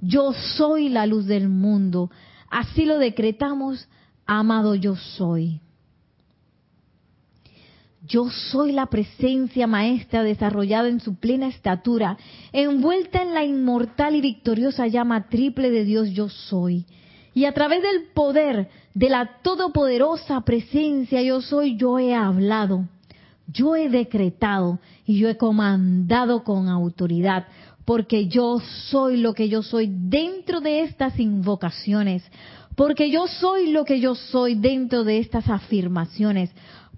[0.00, 2.10] Yo soy la luz del mundo.
[2.50, 3.88] Así lo decretamos,
[4.26, 5.60] amado yo soy.
[8.08, 12.16] Yo soy la presencia maestra desarrollada en su plena estatura,
[12.52, 16.86] envuelta en la inmortal y victoriosa llama triple de Dios yo soy.
[17.34, 22.88] Y a través del poder de la todopoderosa presencia yo soy, yo he hablado,
[23.46, 27.46] yo he decretado y yo he comandado con autoridad,
[27.84, 28.58] porque yo
[28.90, 32.22] soy lo que yo soy dentro de estas invocaciones,
[32.74, 36.50] porque yo soy lo que yo soy dentro de estas afirmaciones,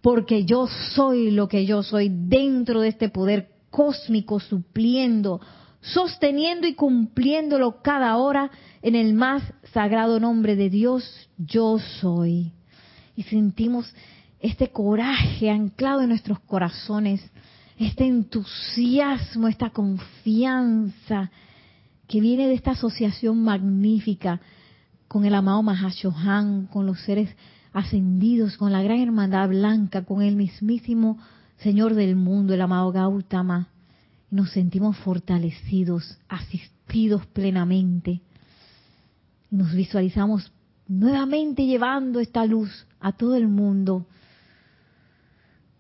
[0.03, 5.41] porque yo soy lo que yo soy dentro de este poder cósmico supliendo
[5.81, 8.51] sosteniendo y cumpliéndolo cada hora
[8.83, 9.43] en el más
[9.73, 12.53] sagrado nombre de Dios, yo soy.
[13.17, 13.93] Y sentimos
[14.41, 17.23] este coraje anclado en nuestros corazones,
[17.79, 21.31] este entusiasmo, esta confianza
[22.07, 24.41] que viene de esta asociación magnífica
[25.09, 27.35] con el amado Mahashohan, con los seres
[27.73, 31.19] ascendidos, con la gran hermandad blanca, con el mismísimo
[31.59, 33.69] Señor del mundo, el amado Gautama.
[34.31, 38.21] Nos sentimos fortalecidos, asistidos plenamente.
[39.51, 40.53] Nos visualizamos
[40.89, 44.07] nuevamente llevando esta luz a todo el mundo,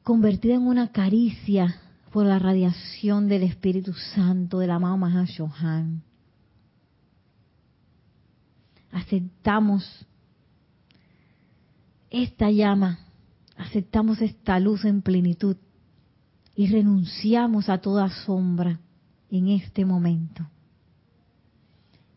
[0.02, 1.76] convertida en una caricia
[2.12, 6.02] por la radiación del Espíritu Santo del amado Mahashohan.
[8.92, 10.06] Aceptamos
[12.10, 12.98] esta llama,
[13.56, 15.56] aceptamos esta luz en plenitud
[16.54, 18.80] y renunciamos a toda sombra
[19.30, 20.46] en este momento.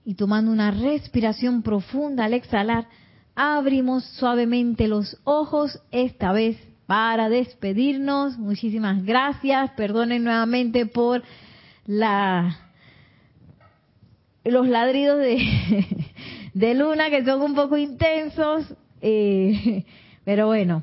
[0.05, 2.87] Y tomando una respiración profunda al exhalar,
[3.35, 8.37] abrimos suavemente los ojos esta vez para despedirnos.
[8.37, 9.71] Muchísimas gracias.
[9.71, 11.23] Perdonen nuevamente por
[11.85, 12.57] la
[14.43, 15.85] los ladridos de,
[16.53, 18.75] de luna que son un poco intensos.
[19.05, 19.83] Eh,
[20.23, 20.81] pero bueno,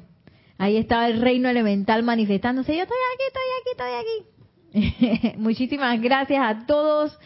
[0.59, 2.77] ahí estaba el reino elemental manifestándose.
[2.77, 4.31] Yo estoy aquí, estoy aquí,
[4.71, 5.39] estoy aquí.
[5.39, 7.19] Muchísimas gracias a todos.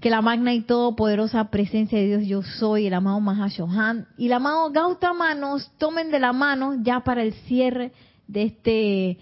[0.00, 4.32] Que la magna y todopoderosa presencia de Dios yo soy, el amado Mahashohan y el
[4.32, 7.92] amado Gautama nos tomen de la mano ya para el cierre
[8.26, 9.18] de este,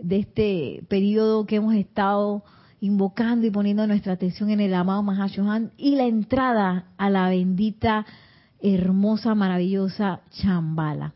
[0.00, 2.44] de este periodo que hemos estado
[2.80, 8.06] invocando y poniendo nuestra atención en el amado Mahashohan y la entrada a la bendita,
[8.62, 11.14] hermosa, maravillosa Chambala.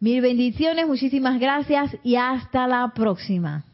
[0.00, 3.64] Mil bendiciones, muchísimas gracias y hasta la próxima.